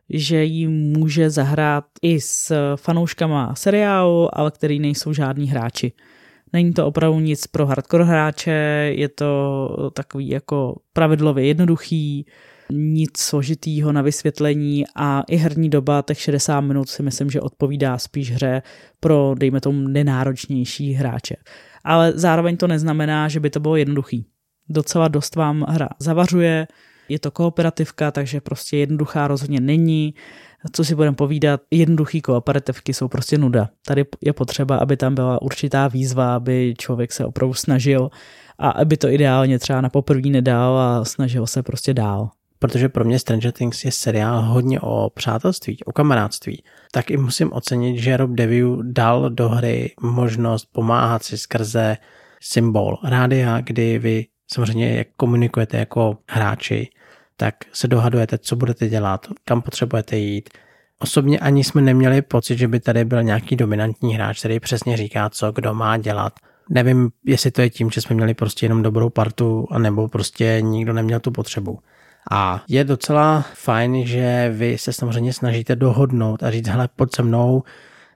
[0.08, 5.92] že ji může zahrát i s fanouškama seriálu, ale který nejsou žádní hráči.
[6.52, 8.50] Není to opravdu nic pro hardcore hráče,
[8.94, 12.26] je to takový jako pravidlově jednoduchý,
[12.70, 17.98] nic složitýho na vysvětlení a i herní doba těch 60 minut si myslím, že odpovídá
[17.98, 18.62] spíš hře
[19.00, 21.36] pro, dejme tomu, nenáročnější hráče.
[21.84, 24.26] Ale zároveň to neznamená, že by to bylo jednoduchý.
[24.68, 26.66] Docela dost vám hra zavařuje,
[27.08, 30.14] je to kooperativka, takže prostě jednoduchá rozhodně není.
[30.72, 33.68] Co si budeme povídat, jednoduchý kooperativky jsou prostě nuda.
[33.86, 38.10] Tady je potřeba, aby tam byla určitá výzva, aby člověk se opravdu snažil
[38.58, 43.04] a aby to ideálně třeba na poprvé nedal a snažil se prostě dál protože pro
[43.04, 48.16] mě Stranger Things je seriál hodně o přátelství, o kamarádství, tak i musím ocenit, že
[48.16, 51.96] Rob Deview dal do hry možnost pomáhat si skrze
[52.40, 56.88] symbol rádia, kdy vy samozřejmě jak komunikujete jako hráči,
[57.36, 60.50] tak se dohadujete, co budete dělat, kam potřebujete jít.
[60.98, 65.30] Osobně ani jsme neměli pocit, že by tady byl nějaký dominantní hráč, který přesně říká,
[65.30, 66.32] co kdo má dělat.
[66.70, 70.92] Nevím, jestli to je tím, že jsme měli prostě jenom dobrou partu, anebo prostě nikdo
[70.92, 71.78] neměl tu potřebu
[72.30, 77.22] A je docela fajn, že vy se samozřejmě snažíte dohodnout a říct, hele, pojď se
[77.22, 77.62] mnou,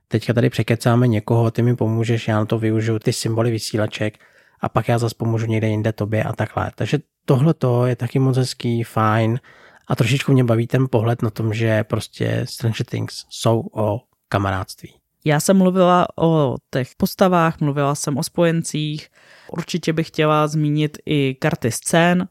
[0.08, 4.18] teďka tady překecáme někoho, ty mi pomůžeš, já na to využiju ty symboly vysílaček
[4.60, 6.70] a pak já zase pomůžu někde jinde tobě a takhle.
[6.74, 9.40] Takže tohle to je taky moc hezký, fajn
[9.88, 14.94] a trošičku mě baví ten pohled na tom, že prostě Stranger Things jsou o kamarádství.
[15.24, 19.08] Já jsem mluvila o těch postavách, mluvila jsem o spojencích,
[19.52, 22.28] určitě bych chtěla zmínit i karty scén,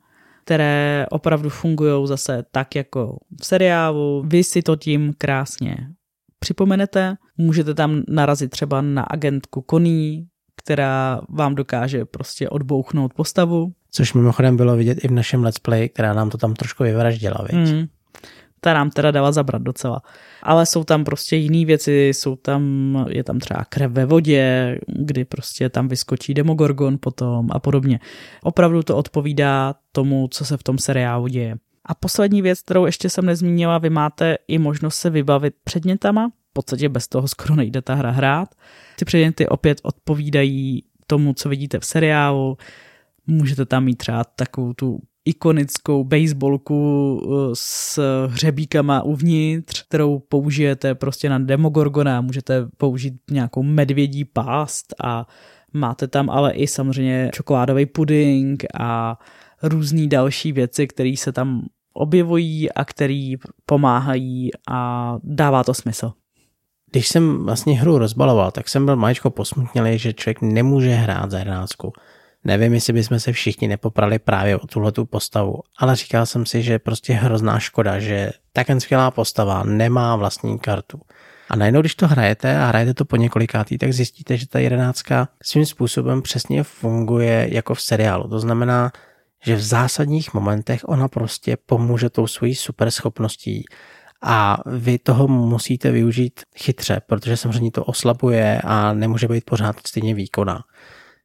[0.49, 4.23] které opravdu fungují zase tak jako v seriálu.
[4.27, 5.77] Vy si to tím krásně
[6.39, 7.15] připomenete.
[7.38, 13.71] Můžete tam narazit třeba na agentku Koní, která vám dokáže prostě odbouchnout postavu.
[13.91, 17.45] Což mimochodem bylo vidět i v našem let's play, která nám to tam trošku vyvraždila,
[17.49, 17.73] viď?
[17.73, 17.88] Mm,
[18.62, 20.02] ta nám teda dala zabrat docela.
[20.43, 22.63] Ale jsou tam prostě jiné věci, jsou tam,
[23.10, 28.00] je tam třeba krev ve vodě, kdy prostě tam vyskočí Demogorgon potom a podobně.
[28.43, 31.56] Opravdu to odpovídá tomu, co se v tom seriálu děje.
[31.86, 36.54] A poslední věc, kterou ještě jsem nezmínila, vy máte i možnost se vybavit předmětama, v
[36.54, 38.56] podstatě bez toho skoro nejde ta hra hrát.
[38.95, 42.58] Ty předměty opět odpovídají tomu, co vidíte v seriálu.
[43.28, 51.29] Můžete tam mít třeba takovou tu ikonickou baseballku eh, s hřebíkama uvnitř, kterou použijete prostě
[51.29, 55.27] na Demogorgona, můžete použít nějakou medvědí pást a
[55.73, 59.19] máte tam ale i samozřejmě čokoládový puding a
[59.63, 63.34] různé další věci, které se tam objevují a které
[63.65, 66.12] pomáhají a dává to smysl.
[66.91, 71.39] Když jsem vlastně hru rozbaloval, tak jsem byl maličko posmutnělý, že člověk nemůže hrát za
[71.39, 71.93] jedenáctku.
[72.43, 76.63] Nevím, jestli bychom se všichni nepoprali právě o tuhle tu postavu, ale říkal jsem si,
[76.63, 81.02] že je prostě hrozná škoda, že tak skvělá postava nemá vlastní kartu.
[81.49, 85.28] A najednou, když to hrajete a hrajete to po několikátý, tak zjistíte, že ta jedenáctka
[85.43, 88.28] svým způsobem přesně funguje jako v seriálu.
[88.28, 88.91] To znamená,
[89.43, 93.65] že v zásadních momentech ona prostě pomůže tou svojí super schopností
[94.21, 100.13] a vy toho musíte využít chytře, protože samozřejmě to oslabuje a nemůže být pořád stejně
[100.13, 100.63] výkonná.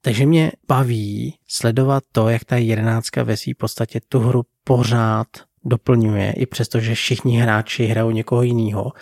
[0.05, 5.27] Takže mě baví sledovat to, jak ta jedenáctka ve své podstatě tu hru pořád
[5.65, 8.93] doplňuje, i přesto, že všichni hráči hrajou někoho jiného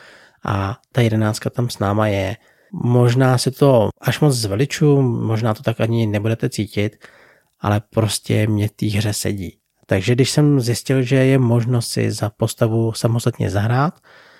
[0.44, 2.36] a ta jedenáctka tam s náma je.
[2.72, 6.96] Možná se to až moc zveliču, možná to tak ani nebudete cítit,
[7.60, 9.58] ale prostě mě té hře sedí.
[9.86, 13.94] Takže když jsem zjistil, že je možnost si za postavu samostatně zahrát,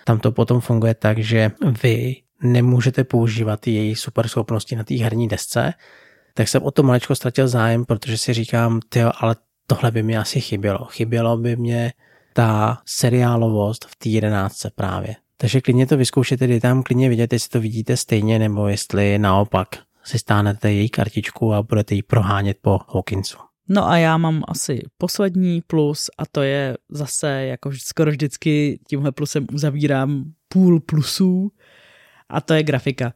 [0.05, 1.51] tam to potom funguje tak, že
[1.83, 5.75] vy nemůžete používat její super schopnosti na té herní desce,
[6.35, 10.17] tak jsem o to maličko ztratil zájem, protože si říkám, tyjo, ale tohle by mi
[10.17, 10.85] asi chybělo.
[10.85, 11.93] Chybělo by mě
[12.33, 15.17] ta seriálovost v té jedenáctce právě.
[15.37, 19.69] Takže klidně to vyzkoušete, kdy tam klidně vidět, jestli to vidíte stejně, nebo jestli naopak
[20.05, 23.39] si stánete její kartičku a budete ji prohánět po Hawkinsu.
[23.69, 29.13] No a já mám asi poslední plus a to je zase, jako skoro vždycky tímhle
[29.13, 31.53] plusem uzavírám půl plusů
[32.29, 33.13] a to je grafika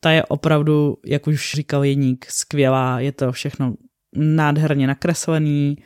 [0.00, 3.74] ta je opravdu, jak už říkal Jeník, skvělá, je to všechno
[4.16, 5.76] nádherně nakreslený,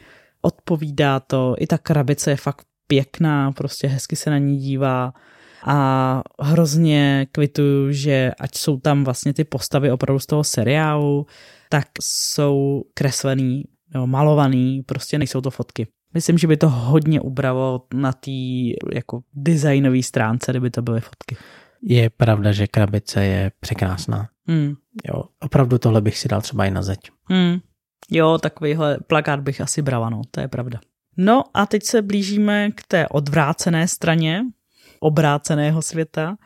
[0.42, 5.12] odpovídá to, i ta krabice je fakt pěkná, prostě hezky se na ní dívá.
[5.64, 11.27] A hrozně kvituju, že ať jsou tam vlastně ty postavy opravdu z toho seriálu,
[11.68, 15.87] tak jsou kreslený, nebo malovaný, prostě nejsou to fotky.
[16.14, 18.31] Myslím, že by to hodně ubralo na té
[18.94, 21.37] jako designové stránce, kdyby to byly fotky
[21.83, 24.29] je pravda, že krabice je překrásná.
[24.47, 24.75] Mm.
[25.09, 26.99] Jo, opravdu tohle bych si dal třeba i na zeď.
[27.29, 27.59] Mm.
[28.11, 30.81] Jo, takovýhle plakát bych asi brala, no, to je pravda.
[31.16, 34.42] No a teď se blížíme k té odvrácené straně
[35.01, 36.37] obráceného světa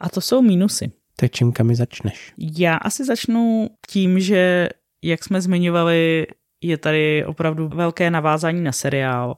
[0.00, 0.92] a to jsou mínusy.
[1.16, 2.32] Tak čím kam začneš?
[2.38, 4.68] Já asi začnu tím, že
[5.02, 6.26] jak jsme zmiňovali,
[6.60, 9.36] je tady opravdu velké navázání na seriál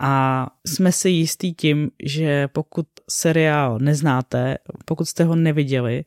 [0.00, 6.04] a jsme si jistí tím, že pokud seriál neznáte, pokud jste ho neviděli,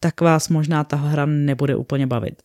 [0.00, 2.42] tak vás možná ta hra nebude úplně bavit.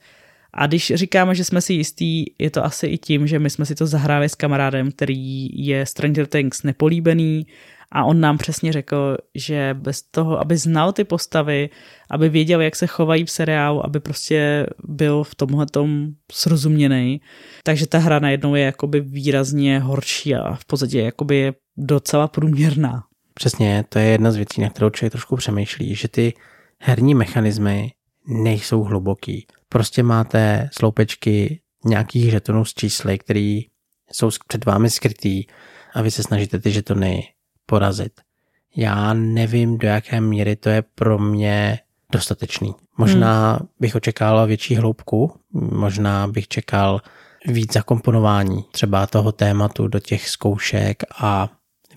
[0.53, 3.65] A když říkáme, že jsme si jistí, je to asi i tím, že my jsme
[3.65, 7.47] si to zahráli s kamarádem, který je Stranger Things nepolíbený
[7.91, 11.69] a on nám přesně řekl, že bez toho, aby znal ty postavy,
[12.11, 17.21] aby věděl, jak se chovají v seriálu, aby prostě byl v tomhle tom srozuměný,
[17.63, 23.03] takže ta hra najednou je jakoby výrazně horší a v podstatě jakoby je docela průměrná.
[23.33, 26.33] Přesně, to je jedna z věcí, na kterou člověk trošku přemýšlí, že ty
[26.79, 27.91] herní mechanismy
[28.27, 29.47] nejsou hluboký.
[29.69, 33.59] Prostě máte sloupečky nějakých žetonů s čísly, které
[34.11, 35.43] jsou před vámi skrytý
[35.93, 37.23] a vy se snažíte ty žetony
[37.65, 38.21] porazit.
[38.75, 41.79] Já nevím, do jaké míry to je pro mě
[42.11, 42.75] dostatečný.
[42.97, 43.67] Možná hmm.
[43.79, 47.01] bych očekával větší hloubku, možná bych čekal,
[47.47, 51.49] víc zakomponování třeba toho tématu do těch zkoušek a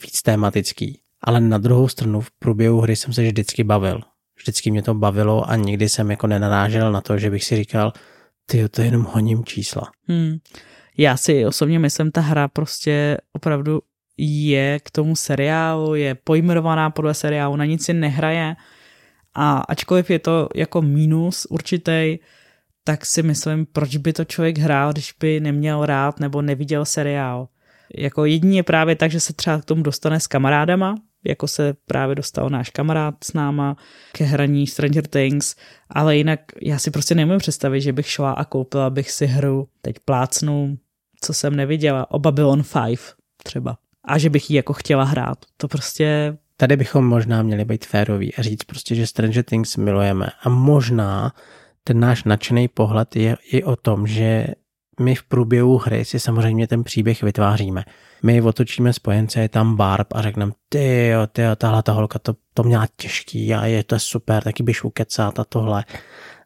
[0.03, 1.01] víc tématický.
[1.25, 4.01] Ale na druhou stranu v průběhu hry jsem se vždycky bavil.
[4.39, 7.93] Vždycky mě to bavilo a nikdy jsem jako nenarážel na to, že bych si říkal,
[8.47, 9.91] ty to jenom honím čísla.
[10.09, 10.37] Hmm.
[10.99, 13.81] Já si osobně myslím, ta hra prostě opravdu
[14.19, 18.57] je k tomu seriálu, je pojmenovaná podle seriálu, na nic si nehraje
[19.35, 22.19] a ačkoliv je to jako mínus určitý,
[22.85, 27.49] tak si myslím, proč by to člověk hrál, když by neměl rád nebo neviděl seriál.
[27.95, 30.95] Jako jedině právě tak, že se třeba k tomu dostane s kamarádama,
[31.25, 33.77] jako se právě dostal náš kamarád s náma
[34.13, 35.57] ke hraní Stranger Things,
[35.91, 39.69] ale jinak já si prostě nemůžu představit, že bych šla a koupila bych si hru,
[39.83, 40.79] teď plácnu,
[41.21, 43.01] co jsem neviděla, o Babylon 5
[43.43, 43.79] třeba.
[44.05, 45.39] A že bych ji jako chtěla hrát.
[45.57, 46.37] To prostě...
[46.57, 50.27] Tady bychom možná měli být féroví a říct prostě, že Stranger Things milujeme.
[50.43, 51.33] A možná
[51.85, 54.47] ten náš nadšený pohled je i o tom, že
[55.01, 57.85] my v průběhu hry si samozřejmě ten příběh vytváříme.
[58.23, 62.19] My otočíme spojence, je tam Barb a řekneme, ty jo, ty jo, tahle ta holka
[62.19, 65.85] to, to měla těžký a je to super, taky byš ukecat a tohle.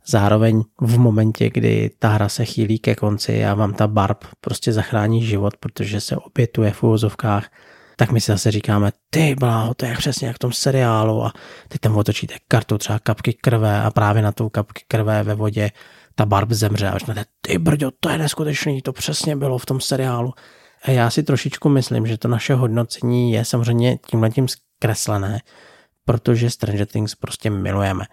[0.07, 4.73] Zároveň v momentě, kdy ta hra se chýlí ke konci a vám ta Barb prostě
[4.73, 7.51] zachrání život, protože se obětuje v úvozovkách,
[7.97, 11.33] tak my si zase říkáme, ty bláho, to je přesně jak v tom seriálu a
[11.69, 15.71] teď tam otočíte kartu třeba kapky krve a právě na tou kapky krve ve vodě
[16.14, 19.81] ta Barb zemře a řeknete, ty brďo, to je neskutečný, to přesně bylo v tom
[19.81, 20.33] seriálu.
[20.85, 25.40] A já si trošičku myslím, že to naše hodnocení je samozřejmě tímhletím zkreslené,
[26.05, 28.05] protože Stranger Things prostě milujeme.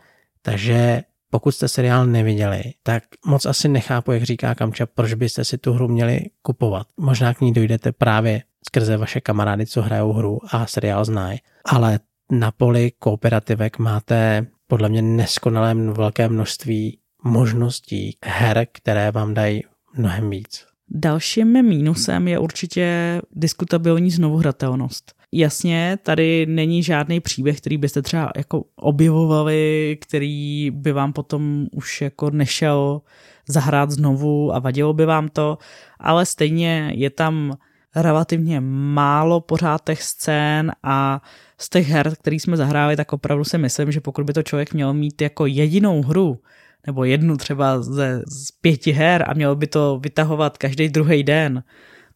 [0.41, 5.57] Takže pokud jste seriál neviděli, tak moc asi nechápu, jak říká Kamča, proč byste si
[5.57, 6.87] tu hru měli kupovat.
[6.97, 11.99] Možná k ní dojdete právě skrze vaše kamarády, co hrajou hru a seriál znají, ale
[12.31, 19.63] na poli kooperativek máte podle mě neskonalé velké množství možností her, které vám dají
[19.97, 20.65] mnohem víc.
[20.89, 25.13] Dalším mínusem je určitě diskutabilní znovuhratelnost.
[25.31, 32.01] Jasně, tady není žádný příběh, který byste třeba jako objevovali, který by vám potom už
[32.01, 33.01] jako nešel
[33.47, 35.57] zahrát znovu a vadilo by vám to,
[35.99, 37.57] ale stejně je tam
[37.95, 41.21] relativně málo pořád těch scén a
[41.57, 44.73] z těch her, který jsme zahráli, tak opravdu si myslím, že pokud by to člověk
[44.73, 46.39] měl mít jako jedinou hru,
[46.87, 51.63] nebo jednu třeba ze, z pěti her a měl by to vytahovat každý druhý den,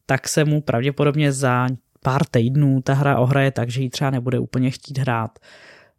[0.05, 1.67] tak se mu pravděpodobně za
[2.03, 5.39] pár týdnů ta hra ohraje tak, že ji třeba nebude úplně chtít hrát.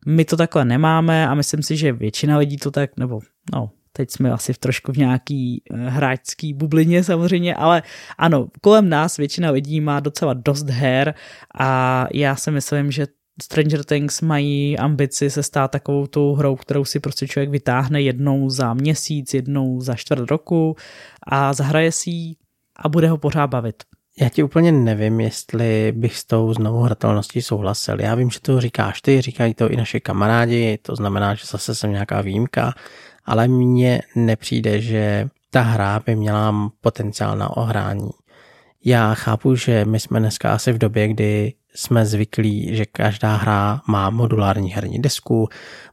[0.07, 3.21] My to takhle nemáme a myslím si, že většina lidí to tak, nebo
[3.53, 7.83] no, teď jsme asi v trošku v nějaký eh, hráčský bublině samozřejmě, ale
[8.19, 11.15] ano, kolem nás většina lidí má docela dost her
[11.59, 13.07] a já si myslím, že
[13.43, 18.51] Stranger Things mají ambici se stát takovou tou hrou, kterou si prostě člověk vytáhne jednou
[18.51, 20.77] za měsíc, jednou za čtvrt roku
[21.27, 22.35] a zahraje si ji
[22.77, 23.83] a bude ho pořád bavit.
[24.21, 28.01] Já ti úplně nevím, jestli bych s tou znovu hratelností souhlasil.
[28.01, 31.75] Já vím, že to říkáš ty, říkají to i naši kamarádi, to znamená, že zase
[31.75, 32.75] jsem nějaká výjimka,
[33.25, 38.11] ale mně nepřijde, že ta hra by měla potenciál na ohrání.
[38.85, 43.81] Já chápu, že my jsme dneska asi v době, kdy jsme zvyklí, že každá hra
[43.89, 45.49] má modulární herní desku,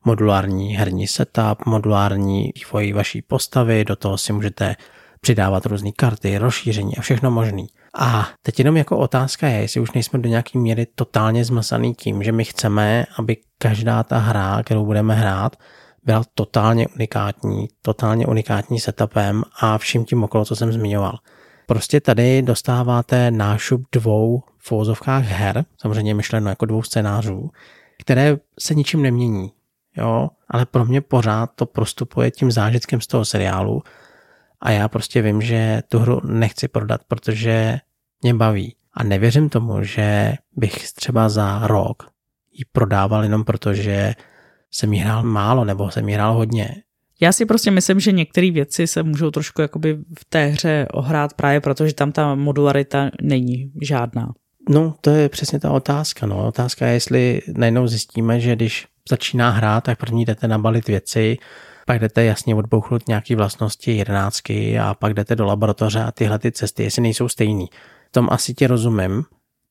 [0.06, 4.76] modulární herní setup, modulární vývoj vaší postavy, do toho si můžete
[5.22, 7.68] přidávat různé karty, rozšíření a všechno možný.
[8.00, 12.24] A teď jenom jako otázka je, jestli už nejsme do nějaké míry totálně zmasaný tím,
[12.24, 15.56] že my chceme, aby každá ta hra, kterou budeme hrát,
[16.04, 21.18] byla totálně unikátní, totálně unikátní setupem a vším tím okolo, co jsem zmiňoval.
[21.70, 24.72] Prostě tady dostáváte nášup dvou v
[25.22, 27.52] her, samozřejmě myšleno jako dvou scénářů,
[28.00, 29.52] které se ničím nemění.
[29.98, 33.84] Jo, ale pro mě pořád to prostupuje tím zážitkem z toho seriálu
[34.62, 37.80] a já prostě vím, že tu hru nechci prodat, protože
[38.22, 38.76] mě baví.
[38.94, 42.04] A nevěřím tomu, že bych třeba za rok
[42.52, 44.16] ji prodával jenom proto, že
[44.72, 46.76] jsem jí hrál málo nebo jsem jí hrál hodně.
[47.22, 51.34] Já si prostě myslím, že některé věci se můžou trošku jakoby v té hře ohrát
[51.34, 54.34] právě proto, že tam ta modularita není žádná.
[54.70, 56.26] No, to je přesně ta otázka.
[56.26, 56.48] No.
[56.48, 61.38] Otázka je, jestli najednou zjistíme, že když začíná hrát, tak první jdete nabalit věci,
[61.86, 66.52] pak jdete jasně odbouchnout nějaké vlastnosti jedenáctky a pak jdete do laboratoře a tyhle ty
[66.52, 67.66] cesty, jestli nejsou stejný.
[68.12, 69.24] Tom asi tě rozumím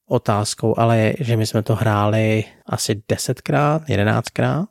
[0.09, 4.69] otázkou, ale je, že my jsme to hráli asi desetkrát, jedenáctkrát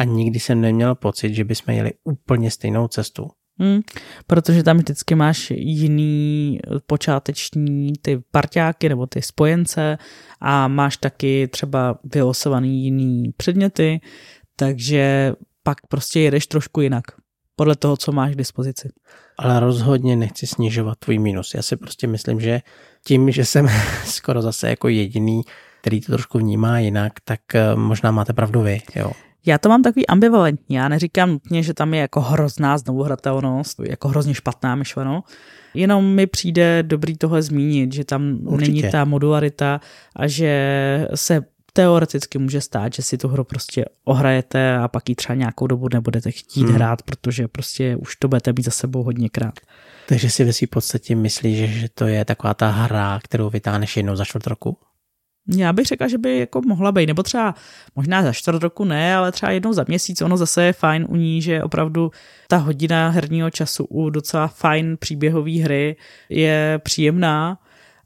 [0.00, 3.30] a nikdy jsem neměl pocit, že bychom jeli úplně stejnou cestu.
[3.58, 3.80] Hmm,
[4.26, 9.98] protože tam vždycky máš jiný počáteční ty parťáky nebo ty spojence
[10.40, 14.00] a máš taky třeba vylosovaný jiný předměty,
[14.56, 15.32] takže
[15.62, 17.04] pak prostě jedeš trošku jinak.
[17.56, 18.88] podle toho, co máš k dispozici.
[19.38, 21.54] Ale rozhodně nechci snižovat tvůj minus.
[21.54, 22.60] Já si prostě myslím, že
[23.06, 23.68] tím, že jsem
[24.04, 25.42] skoro zase jako jediný,
[25.80, 29.12] který to trošku vnímá jinak, tak eh, možná máte pravdu vy, jo.
[29.46, 30.76] Já to mám takový ambivalentní.
[30.76, 35.22] Já neříkám nutně, že tam je jako hrozná znovuhratelnost, jako hrozně špatná myšleno.
[35.74, 38.72] Jenom mi přijde dobrý tohle zmínit, že tam Určitě.
[38.72, 39.80] není ta modularita
[40.16, 45.14] a že se teoreticky může stát, že si tu hru prostě ohrajete a pak ji
[45.14, 46.74] třeba nějakou dobu nebudete chtít hmm.
[46.74, 49.54] hrát, protože prostě už to budete být za sebou hodněkrát.
[50.08, 54.16] Takže si ve svým podstatě myslíš, že to je taková ta hra, kterou vytáhneš jednou
[54.16, 54.76] za čtvrt roku?
[55.48, 57.54] Já bych řekla, že by jako mohla být, nebo třeba
[57.96, 61.16] možná za čtvrt roku ne, ale třeba jednou za měsíc, ono zase je fajn u
[61.16, 62.10] ní, že opravdu
[62.48, 65.96] ta hodina herního času u docela fajn příběhové hry
[66.28, 67.58] je příjemná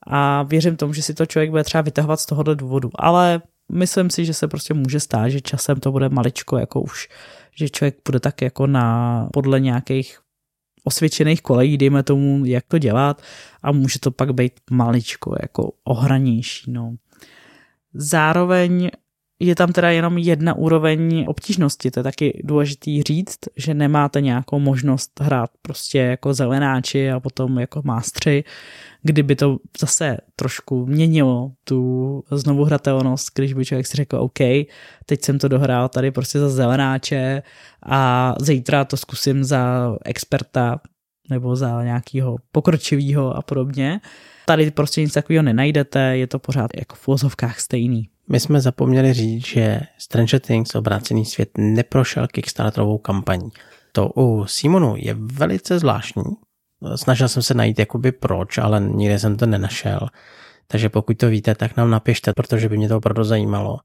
[0.06, 2.90] a věřím tomu, že si to člověk bude třeba vytahovat z tohohle důvodu.
[2.94, 7.08] Ale myslím si, že se prostě může stát, že časem to bude maličko, jako už,
[7.56, 10.18] že člověk bude tak jako na, podle nějakých
[10.84, 13.22] osvědčených kolejí, dejme tomu, jak to dělat
[13.62, 16.94] a může to pak být maličko jako ohranější, no.
[17.94, 18.90] Zároveň
[19.40, 24.58] je tam teda jenom jedna úroveň obtížnosti, to je taky důležitý říct, že nemáte nějakou
[24.58, 28.44] možnost hrát prostě jako zelenáči a potom jako mástři,
[29.02, 34.38] kdyby to zase trošku měnilo tu znovu hratelnost, když by člověk si řekl, OK,
[35.06, 37.42] teď jsem to dohrál tady prostě za zelenáče
[37.86, 40.80] a zítra to zkusím za experta
[41.30, 44.00] nebo za nějakého pokročivého a podobně.
[44.46, 48.08] Tady prostě nic takového nenajdete, je to pořád jako v úzovkách stejný.
[48.28, 53.50] My jsme zapomněli říct, že Stranger Things obrácený svět neprošel Kickstarterovou kampaní.
[53.92, 56.24] To u Simonu je velice zvláštní.
[56.94, 60.08] Snažil jsem se najít jakoby proč, ale nikde jsem to nenašel.
[60.66, 63.78] Takže pokud to víte, tak nám napište, protože by mě to opravdu zajímalo.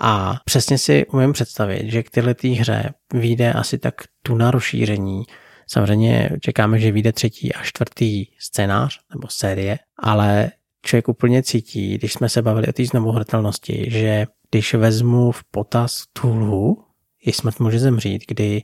[0.00, 5.22] A přesně si umím představit, že k tyhle hře vyjde asi tak tu na rozšíření.
[5.68, 10.50] Samozřejmě čekáme, že vyjde třetí a čtvrtý scénář nebo série, ale
[10.82, 16.04] člověk úplně cítí, když jsme se bavili o té znovuhratelnosti, že když vezmu v potaz
[16.12, 16.84] tu lhu,
[17.26, 18.62] i smrt může zemřít, kdy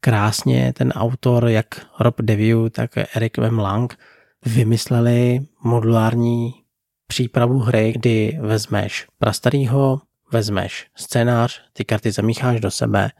[0.00, 1.66] krásně ten autor, jak
[2.00, 3.58] Rob Deview, tak Eric M.
[3.58, 3.98] Lang,
[4.46, 6.52] vymysleli modulární
[7.06, 10.00] přípravu hry, kdy vezmeš prastarýho,
[10.32, 13.10] vezmeš scénář, ty karty zamícháš do sebe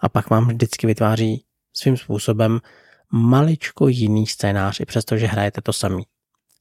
[0.00, 1.44] a pak vám vždycky vytváří
[1.76, 2.60] svým způsobem
[3.12, 6.04] maličko jiný scénář, i přestože hrajete to samý.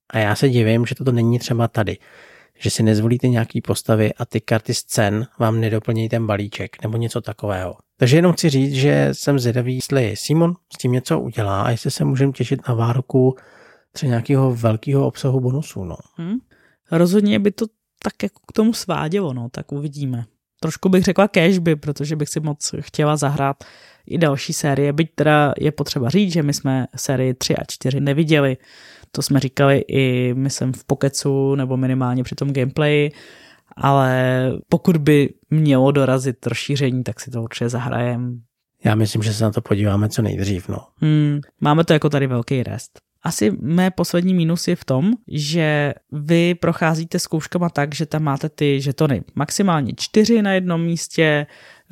[0.09, 1.97] A já se divím, že toto není třeba tady.
[2.59, 7.21] Že si nezvolíte nějaký postavy a ty karty scén vám nedoplnějí ten balíček nebo něco
[7.21, 7.75] takového.
[7.97, 11.91] Takže jenom chci říct, že jsem zvědavý, jestli Simon s tím něco udělá a jestli
[11.91, 13.35] se můžeme těšit na várku
[13.91, 15.83] třeba nějakého velkého obsahu bonusů.
[15.83, 15.95] No.
[16.17, 16.37] Hmm.
[16.91, 17.65] Rozhodně by to
[18.03, 20.25] tak jako k tomu svádělo, no, tak uvidíme.
[20.59, 23.63] Trošku bych řekla cashby, protože bych si moc chtěla zahrát
[24.07, 27.99] i další série, byť teda je potřeba říct, že my jsme sérii 3 a 4
[27.99, 28.57] neviděli,
[29.11, 33.09] to jsme říkali i, myslím, v Pokecu nebo minimálně při tom gameplay,
[33.75, 38.41] ale pokud by mělo dorazit rozšíření, tak si to určitě zahrajem.
[38.83, 40.77] Já myslím, že se na to podíváme co nejdřív, no.
[40.97, 42.99] Hmm, máme to jako tady velký rest.
[43.23, 48.49] Asi mé poslední mínus je v tom, že vy procházíte zkouškama tak, že tam máte
[48.49, 51.45] ty žetony maximálně čtyři na jednom místě,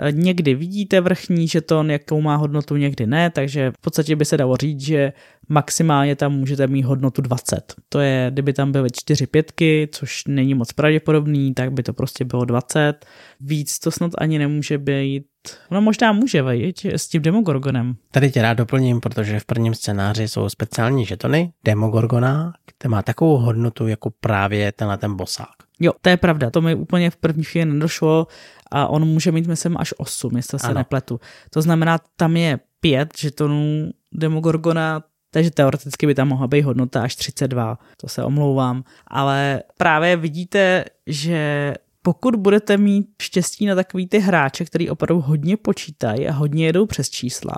[0.10, 4.58] někdy vidíte vrchní žeton, jakou má hodnotu, někdy ne, takže v podstatě by se dalo
[4.58, 5.14] říct, že
[5.50, 7.74] maximálně tam můžete mít hodnotu 20.
[7.90, 12.26] To je, kdyby tam byly 4 pětky, což není moc pravděpodobný, tak by to prostě
[12.26, 13.06] bylo 20.
[13.40, 15.24] Víc to snad ani nemůže být
[15.72, 17.96] No možná může, vejít, s tím Demogorgonem.
[18.12, 23.38] Tady tě rád doplním, protože v prvním scénáři jsou speciální žetony Demogorgona, který má takovou
[23.38, 25.56] hodnotu jako právě tenhle ten bosák.
[25.80, 28.28] Jo, to je pravda, to mi úplně v první chvíli nedošlo
[28.72, 30.76] a on může mít, myslím, až 8, jestli se ano.
[30.76, 31.20] nepletu.
[31.50, 37.16] To znamená, tam je 5 žetonů Demogorgona, takže teoreticky by tam mohla být hodnota až
[37.16, 38.84] 32, to se omlouvám.
[39.08, 45.58] Ale právě vidíte, že pokud budete mít štěstí na takový ty hráče, který opravdu hodně
[45.58, 47.56] počítají a hodně jedou přes čísla,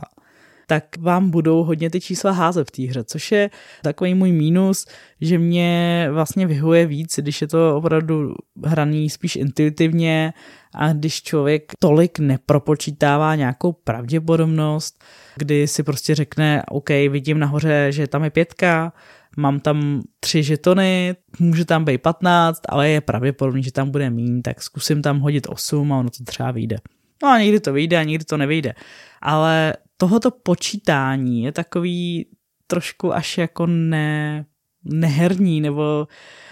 [0.67, 3.49] tak vám budou hodně ty čísla házet v té hře, což je
[3.81, 4.85] takový můj mínus,
[5.21, 8.33] že mě vlastně vyhuje víc, když je to opravdu
[8.63, 10.33] hraný spíš intuitivně
[10.75, 15.03] a když člověk tolik nepropočítává nějakou pravděpodobnost,
[15.35, 18.93] kdy si prostě řekne, OK, vidím nahoře, že tam je pětka,
[19.37, 24.41] mám tam tři žetony, může tam být 15, ale je pravděpodobný, že tam bude míň,
[24.41, 26.77] tak zkusím tam hodit 8 a ono to třeba vyjde.
[27.23, 28.73] No a někdy to vyjde a někdy to nevyjde.
[29.21, 32.27] Ale tohoto počítání je takový
[32.67, 34.45] trošku až jako ne,
[34.85, 36.07] neherní, nebo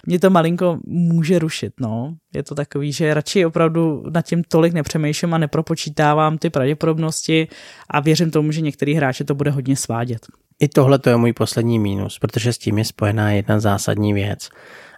[0.06, 2.16] mě to malinko může rušit, no.
[2.34, 7.48] Je to takový, že radši opravdu nad tím tolik nepřemýšlím a nepropočítávám ty pravděpodobnosti
[7.90, 10.28] a věřím tomu, že některý hráče to bude hodně svádět.
[10.60, 14.50] I tohle to je můj poslední mínus, protože s tím je spojená jedna zásadní věc.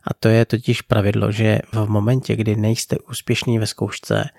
[0.08, 4.30] A to je totiž pravidlo, že v momentě, kdy nejste úspěšný ve zkoušce,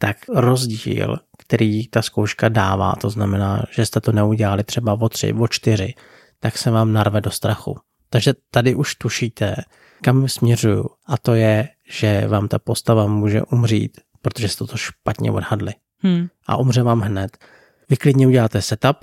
[0.00, 5.32] tak rozdíl, který ta zkouška dává, to znamená, že jste to neudělali třeba o tři,
[5.32, 5.94] o čtyři,
[6.40, 7.76] tak se vám narve do strachu.
[8.10, 9.56] Takže tady už tušíte,
[10.02, 15.32] kam směřuju a to je, že vám ta postava může umřít, protože jste to špatně
[15.32, 15.72] odhadli.
[15.98, 16.28] Hmm.
[16.46, 17.38] A umře vám hned.
[17.88, 18.96] Vy klidně uděláte setup,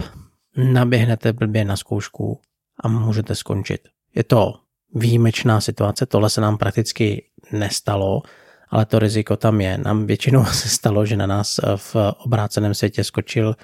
[0.58, 2.40] naběhnete blbě na zkoušku
[2.84, 3.82] a můžete skončit.
[4.16, 4.54] Je to
[4.96, 8.22] výjimečná situace, tohle se nám prakticky nestalo,
[8.70, 9.78] ale to riziko tam je.
[9.78, 13.56] Nám většinou se stalo, že na nás v obráceném světě skočil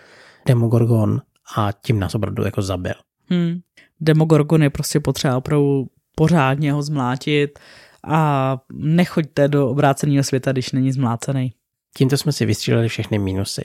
[0.48, 1.22] Demogorgon
[1.56, 2.94] a tím nás opravdu jako zabil.
[3.30, 3.60] Hmm.
[4.02, 7.60] Demogorgon je prostě potřeba opravdu pořádně ho zmlátit
[8.08, 11.54] a nechoďte do obráceného světa, když není zmlácený.
[11.98, 13.62] Tímto jsme si vystříleli všechny mínusy.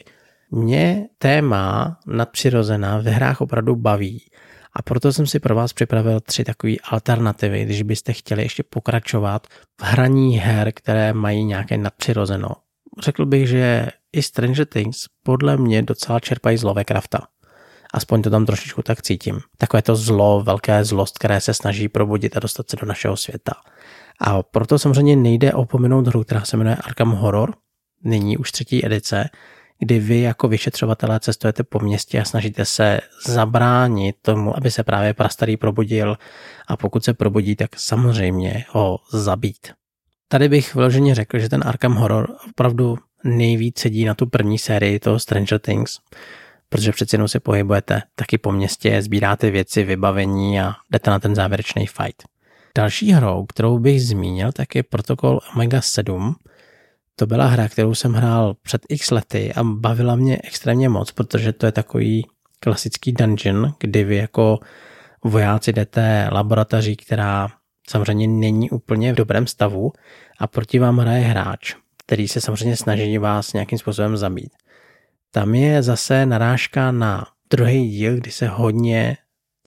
[0.51, 4.24] Mě téma nadpřirozená ve hrách opravdu baví
[4.76, 9.47] a proto jsem si pro vás připravil tři takové alternativy, když byste chtěli ještě pokračovat
[9.80, 12.49] v hraní her, které mají nějaké nadpřirozeno.
[13.03, 17.18] Řekl bych, že i Stranger Things podle mě docela čerpají z Lovecrafta.
[17.95, 19.40] Aspoň to tam trošičku tak cítím.
[19.59, 23.53] Takové to zlo, velké zlost, které se snaží probudit a dostat se do našeho světa.
[24.20, 27.55] A proto samozřejmě nejde opomenout hru, která se jmenuje Arkham Horror,
[28.05, 29.28] nyní už třetí edice,
[29.78, 35.14] kdy vy jako vyšetřovatelé cestujete po městě a snažíte se zabránit tomu, aby se právě
[35.14, 36.16] prastarý probudil
[36.68, 39.72] a pokud se probudí, tak samozřejmě ho zabít.
[40.28, 44.99] Tady bych vloženě řekl, že ten Arkham Horror opravdu nejvíc sedí na tu první sérii
[44.99, 45.99] toho Stranger Things,
[46.75, 51.35] protože přeci jenom se pohybujete taky po městě, sbíráte věci, vybavení a jdete na ten
[51.35, 52.22] závěrečný fight.
[52.77, 56.37] Další hrou, kterou bych zmínil, tak je protokol Omega 7,
[57.16, 61.53] to byla hra, kterou jsem hrál před x lety a bavila mě extrémně moc, protože
[61.53, 62.27] to je takový
[62.61, 64.59] klasický dungeon, kdy vy jako
[65.25, 67.49] vojáci jdete laboratoří, která
[67.89, 69.93] samozřejmě není úplně v dobrém stavu
[70.39, 71.75] a proti vám hraje hráč,
[72.07, 74.53] který se samozřejmě snaží vás nějakým způsobem zabít.
[75.35, 79.16] Tam je zase narážka na druhý díl, kdy se hodně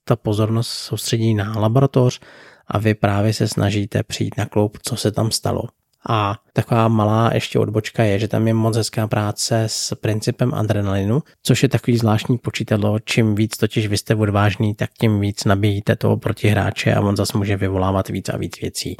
[0.04, 2.20] ta pozornost soustředí na laboratoř
[2.68, 5.64] a vy právě se snažíte přijít na kloup, co se tam stalo.
[6.10, 11.24] A taková malá ještě odbočka je, že tam je moc hezká práce s principem adrenalinu,
[11.44, 15.96] což je takový zvláštní počítadlo, čím víc totiž vy jste odvážný, tak tím víc nabíjíte
[15.96, 18.98] toho protihráče a on zase může vyvolávat víc a víc věcí.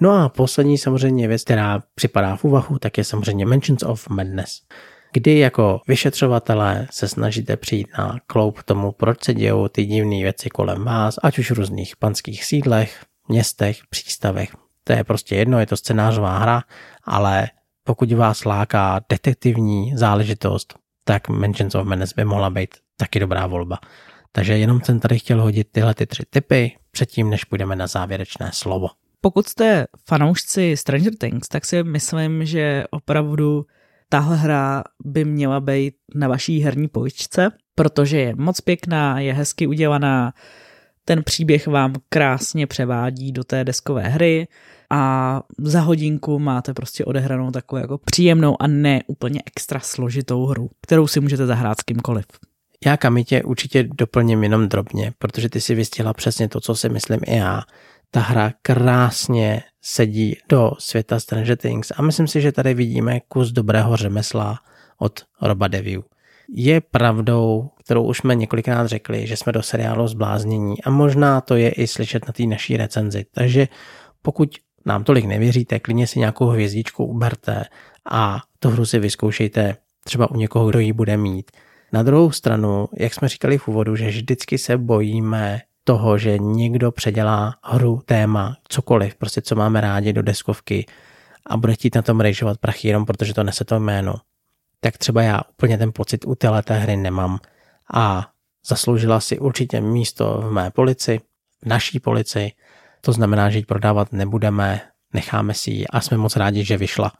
[0.00, 4.60] No a poslední samozřejmě věc, která připadá v úvahu, tak je samozřejmě Mentions of Madness
[5.14, 10.48] kdy jako vyšetřovatelé se snažíte přijít na kloup tomu, proč se dějou ty divné věci
[10.48, 14.50] kolem vás, ať už v různých panských sídlech, městech, přístavech,
[14.84, 16.62] to je prostě jedno, je to scénářová hra,
[17.04, 17.48] ale
[17.84, 23.78] pokud vás láká detektivní záležitost, tak Mansions of Menace by mohla být taky dobrá volba.
[24.32, 28.50] Takže jenom jsem tady chtěl hodit tyhle ty tři typy předtím, než půjdeme na závěrečné
[28.52, 28.88] slovo.
[29.20, 33.66] Pokud jste fanoušci Stranger Things, tak si myslím, že opravdu
[34.08, 39.66] tahle hra by měla být na vaší herní pojičce, protože je moc pěkná, je hezky
[39.66, 40.32] udělaná,
[41.04, 44.48] ten příběh vám krásně převádí do té deskové hry
[44.90, 50.70] a za hodinku máte prostě odehranou takovou jako příjemnou a ne úplně extra složitou hru,
[50.80, 52.24] kterou si můžete zahrát s kýmkoliv.
[52.86, 57.20] Já Kamitě určitě doplním jenom drobně, protože ty si vystihla přesně to, co si myslím
[57.26, 57.62] i já.
[58.14, 63.52] Ta hra krásně sedí do světa Stranger Things a myslím si, že tady vidíme kus
[63.52, 64.58] dobrého řemesla
[64.98, 66.04] od Roba Deviu.
[66.48, 71.56] Je pravdou, kterou už jsme několikrát řekli, že jsme do seriálu zbláznění a možná to
[71.56, 73.24] je i slyšet na té naší recenzi.
[73.32, 73.68] Takže
[74.22, 74.56] pokud
[74.86, 77.64] nám tolik nevěříte, klidně si nějakou hvězdičku uberte
[78.10, 81.50] a tu hru si vyzkoušejte třeba u někoho, kdo ji bude mít.
[81.92, 86.92] Na druhou stranu, jak jsme říkali v úvodu, že vždycky se bojíme toho, že někdo
[86.92, 90.86] předělá hru, téma, cokoliv, prostě co máme rádi do deskovky
[91.46, 94.14] a bude chtít na tom rejžovat prachy jenom protože to nese to jméno,
[94.80, 97.38] tak třeba já úplně ten pocit u této hry nemám
[97.94, 98.30] a
[98.66, 101.20] zasloužila si určitě místo v mé polici,
[101.62, 102.52] v naší polici,
[103.00, 104.80] to znamená, že ji prodávat nebudeme,
[105.12, 107.12] necháme si ji a jsme moc rádi, že vyšla.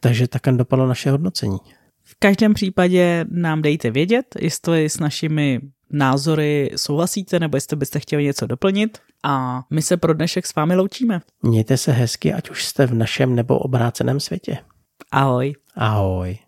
[0.00, 1.58] Takže takhle dopadlo naše hodnocení.
[2.02, 5.60] V každém případě nám dejte vědět, jestli s našimi
[5.90, 8.98] názory souhlasíte, nebo jestli byste chtěli něco doplnit.
[9.24, 11.20] A my se pro dnešek s vámi loučíme.
[11.42, 14.58] Mějte se hezky, ať už jste v našem nebo obráceném světě.
[15.12, 15.54] Ahoj.
[15.76, 16.38] Ahoj.